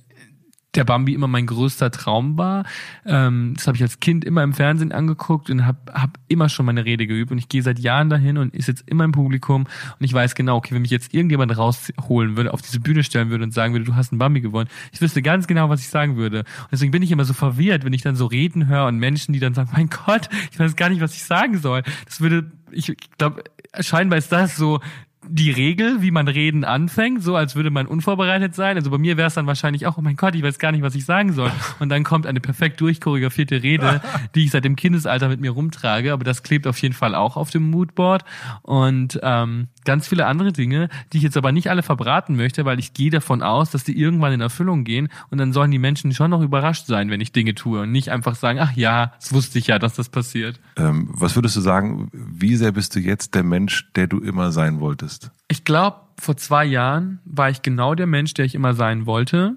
[0.76, 2.63] der Bambi immer mein größter Traum war.
[3.05, 6.65] Ähm, das habe ich als Kind immer im Fernsehen angeguckt und habe hab immer schon
[6.65, 7.32] meine Rede geübt.
[7.32, 9.63] Und ich gehe seit Jahren dahin und ist jetzt immer im Publikum.
[9.63, 13.30] Und ich weiß genau, okay, wenn mich jetzt irgendjemand rausholen würde, auf diese Bühne stellen
[13.30, 15.89] würde und sagen würde, du hast einen Bambi gewonnen, ich wüsste ganz genau, was ich
[15.89, 16.39] sagen würde.
[16.39, 19.34] Und deswegen bin ich immer so verwirrt, wenn ich dann so Reden höre und Menschen,
[19.34, 21.82] die dann sagen, mein Gott, ich weiß gar nicht, was ich sagen soll.
[22.05, 23.43] Das würde, ich glaube,
[23.80, 24.80] scheinbar ist das so
[25.28, 28.78] die Regel, wie man reden anfängt, so als würde man unvorbereitet sein.
[28.78, 30.82] Also bei mir wäre es dann wahrscheinlich auch, oh mein Gott, ich weiß gar nicht,
[30.82, 31.51] was ich sagen soll.
[31.80, 34.01] Und dann kommt eine perfekt durchchoreografierte Rede,
[34.36, 36.13] die ich seit dem Kindesalter mit mir rumtrage.
[36.13, 38.24] Aber das klebt auf jeden Fall auch auf dem Moodboard.
[38.61, 42.80] Und ähm, ganz viele andere Dinge, die ich jetzt aber nicht alle verbraten möchte, weil
[42.80, 45.09] ich gehe davon aus, dass die irgendwann in Erfüllung gehen.
[45.30, 47.82] Und dann sollen die Menschen schon noch überrascht sein, wenn ich Dinge tue.
[47.82, 50.61] Und nicht einfach sagen, ach ja, das wusste ich ja, dass das passiert.
[50.78, 54.51] Ähm, was würdest du sagen, wie sehr bist du jetzt der Mensch, der du immer
[54.51, 55.09] sein wolltest?
[55.10, 55.32] Bist?
[55.47, 59.55] Ich glaube, vor zwei Jahren war ich genau der Mensch, der ich immer sein wollte.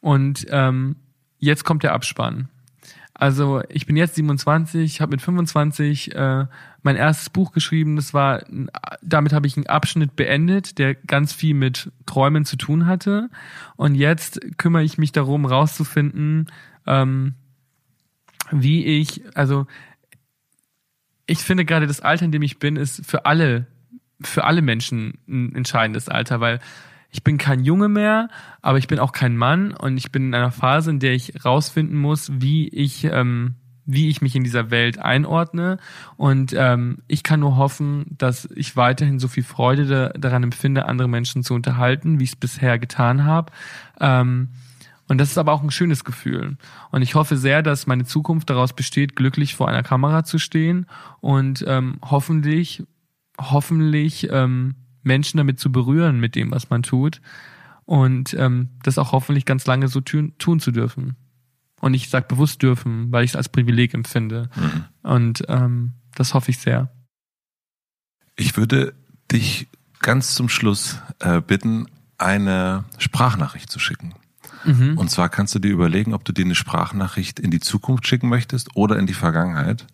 [0.00, 0.96] Und ähm,
[1.38, 2.48] jetzt kommt der Abspann.
[3.12, 6.46] Also ich bin jetzt 27, habe mit 25 äh,
[6.82, 7.96] mein erstes Buch geschrieben.
[7.96, 8.44] Das war,
[9.02, 13.28] damit habe ich einen Abschnitt beendet, der ganz viel mit Träumen zu tun hatte.
[13.76, 16.46] Und jetzt kümmere ich mich darum, rauszufinden,
[16.86, 17.34] ähm,
[18.52, 19.66] wie ich, also
[21.26, 23.66] ich finde gerade das Alter, in dem ich bin, ist für alle
[24.20, 26.60] für alle Menschen ein entscheidendes Alter, weil
[27.10, 28.28] ich bin kein Junge mehr,
[28.60, 31.44] aber ich bin auch kein Mann und ich bin in einer Phase, in der ich
[31.44, 33.54] rausfinden muss, wie ich ähm,
[33.90, 35.78] wie ich mich in dieser Welt einordne.
[36.18, 40.84] Und ähm, ich kann nur hoffen, dass ich weiterhin so viel Freude da, daran empfinde,
[40.84, 43.50] andere Menschen zu unterhalten, wie ich es bisher getan habe.
[43.98, 44.50] Ähm,
[45.08, 46.58] und das ist aber auch ein schönes Gefühl.
[46.90, 50.86] Und ich hoffe sehr, dass meine Zukunft daraus besteht, glücklich vor einer Kamera zu stehen
[51.20, 52.84] und ähm, hoffentlich
[53.40, 57.20] hoffentlich ähm, Menschen damit zu berühren mit dem, was man tut
[57.84, 61.16] und ähm, das auch hoffentlich ganz lange so tun, tun zu dürfen.
[61.80, 64.50] Und ich sage bewusst dürfen, weil ich es als Privileg empfinde.
[64.56, 64.84] Mhm.
[65.02, 66.90] Und ähm, das hoffe ich sehr.
[68.36, 68.94] Ich würde
[69.30, 69.68] dich
[70.00, 71.86] ganz zum Schluss äh, bitten,
[72.18, 74.14] eine Sprachnachricht zu schicken.
[74.64, 74.98] Mhm.
[74.98, 78.28] Und zwar kannst du dir überlegen, ob du dir eine Sprachnachricht in die Zukunft schicken
[78.28, 79.86] möchtest oder in die Vergangenheit.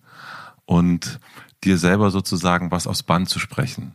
[0.65, 1.21] Und
[1.65, 3.93] dir selber sozusagen was aufs Band zu sprechen.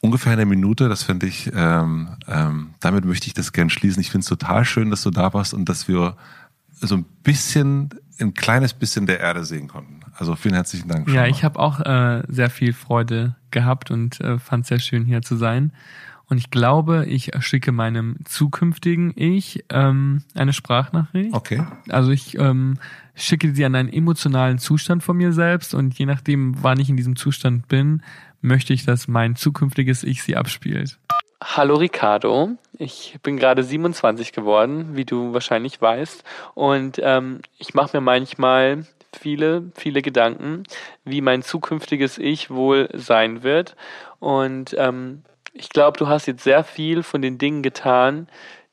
[0.00, 4.00] Ungefähr eine Minute, das finde ich, ähm, ähm, damit möchte ich das gern schließen.
[4.00, 6.16] Ich finde es total schön, dass du da warst und dass wir
[6.72, 7.90] so ein bisschen,
[8.20, 10.00] ein kleines bisschen der Erde sehen konnten.
[10.16, 11.08] Also vielen herzlichen Dank.
[11.08, 15.04] Ja, ich habe auch äh, sehr viel Freude gehabt und äh, fand es sehr schön
[15.06, 15.72] hier zu sein.
[16.28, 21.34] Und ich glaube, ich schicke meinem zukünftigen Ich ähm, eine Sprachnachricht.
[21.34, 21.62] Okay.
[21.88, 22.78] Also ich ähm,
[23.14, 26.96] schicke sie an einen emotionalen Zustand von mir selbst und je nachdem, wann ich in
[26.96, 28.02] diesem Zustand bin,
[28.40, 30.98] möchte ich, dass mein zukünftiges Ich sie abspielt.
[31.42, 37.98] Hallo Ricardo, ich bin gerade 27 geworden, wie du wahrscheinlich weißt, und ähm, ich mache
[37.98, 40.64] mir manchmal viele, viele Gedanken,
[41.04, 43.76] wie mein zukünftiges Ich wohl sein wird.
[44.20, 45.22] Und ähm,
[45.54, 48.28] ich glaube, du hast jetzt sehr viel von den Dingen getan,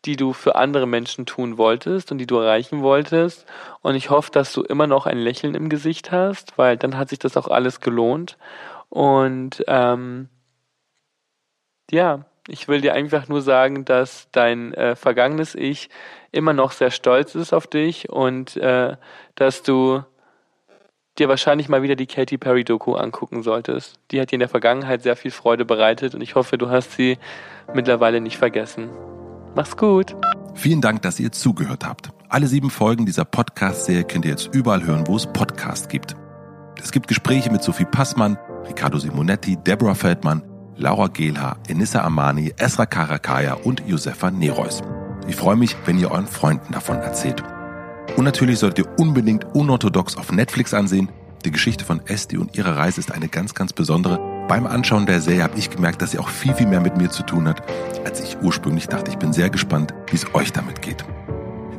[0.06, 3.46] die du für andere Menschen tun wolltest und die du erreichen wolltest.
[3.82, 7.10] Und ich hoffe, dass du immer noch ein Lächeln im Gesicht hast, weil dann hat
[7.10, 8.38] sich das auch alles gelohnt.
[8.90, 10.30] Und ähm,
[11.92, 15.90] ja, ich will dir einfach nur sagen, dass dein äh, vergangenes Ich
[16.32, 18.98] immer noch sehr stolz ist auf dich und äh,
[19.36, 20.04] dass du
[21.20, 24.00] dir wahrscheinlich mal wieder die Katy Perry Doku angucken solltest.
[24.12, 26.94] Die hat dir in der Vergangenheit sehr viel Freude bereitet und ich hoffe, du hast
[26.94, 27.18] sie
[27.74, 28.90] mittlerweile nicht vergessen.
[29.56, 30.16] Mach's gut.
[30.54, 32.12] Vielen Dank, dass ihr zugehört habt.
[32.30, 36.16] Alle sieben Folgen dieser Podcast-Serie könnt ihr jetzt überall hören, wo es Podcasts gibt.
[36.82, 38.38] Es gibt Gespräche mit Sophie Passmann,
[38.68, 40.44] Riccardo Simonetti, Deborah Feldmann,
[40.78, 44.82] Laura Gehlhaar, Enissa Amani, Esra Karakaya und Josefa Nereus.
[45.28, 47.44] Ich freue mich, wenn ihr euren Freunden davon erzählt.
[48.18, 51.10] Und natürlich solltet ihr unbedingt Unorthodox auf Netflix ansehen.
[51.46, 54.20] Die Geschichte von Esti und ihrer Reise ist eine ganz, ganz besondere.
[54.48, 57.10] Beim Anschauen der Serie habe ich gemerkt, dass sie auch viel, viel mehr mit mir
[57.10, 57.64] zu tun hat,
[58.06, 59.10] als ich ursprünglich dachte.
[59.10, 61.04] Ich bin sehr gespannt, wie es euch damit geht.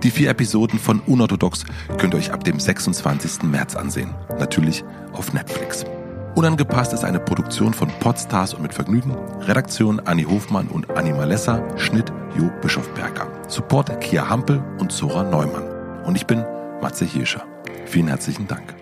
[0.03, 1.65] Die vier Episoden von Unorthodox
[1.97, 3.45] könnt ihr euch ab dem 26.
[3.45, 4.13] März ansehen.
[4.41, 5.85] Natürlich auf Netflix.
[6.35, 9.15] Unangepasst ist eine Produktion von Podstars und mit Vergnügen.
[9.43, 11.63] Redaktion Anni Hofmann und Anni Malessa.
[11.77, 13.29] Schnitt Jo Bischofberger.
[13.49, 15.72] Support Kia Hampel und Zora Neumann.
[16.05, 16.45] Und ich bin
[16.81, 17.45] Matze Hirscher.
[17.87, 18.82] Vielen herzlichen Dank.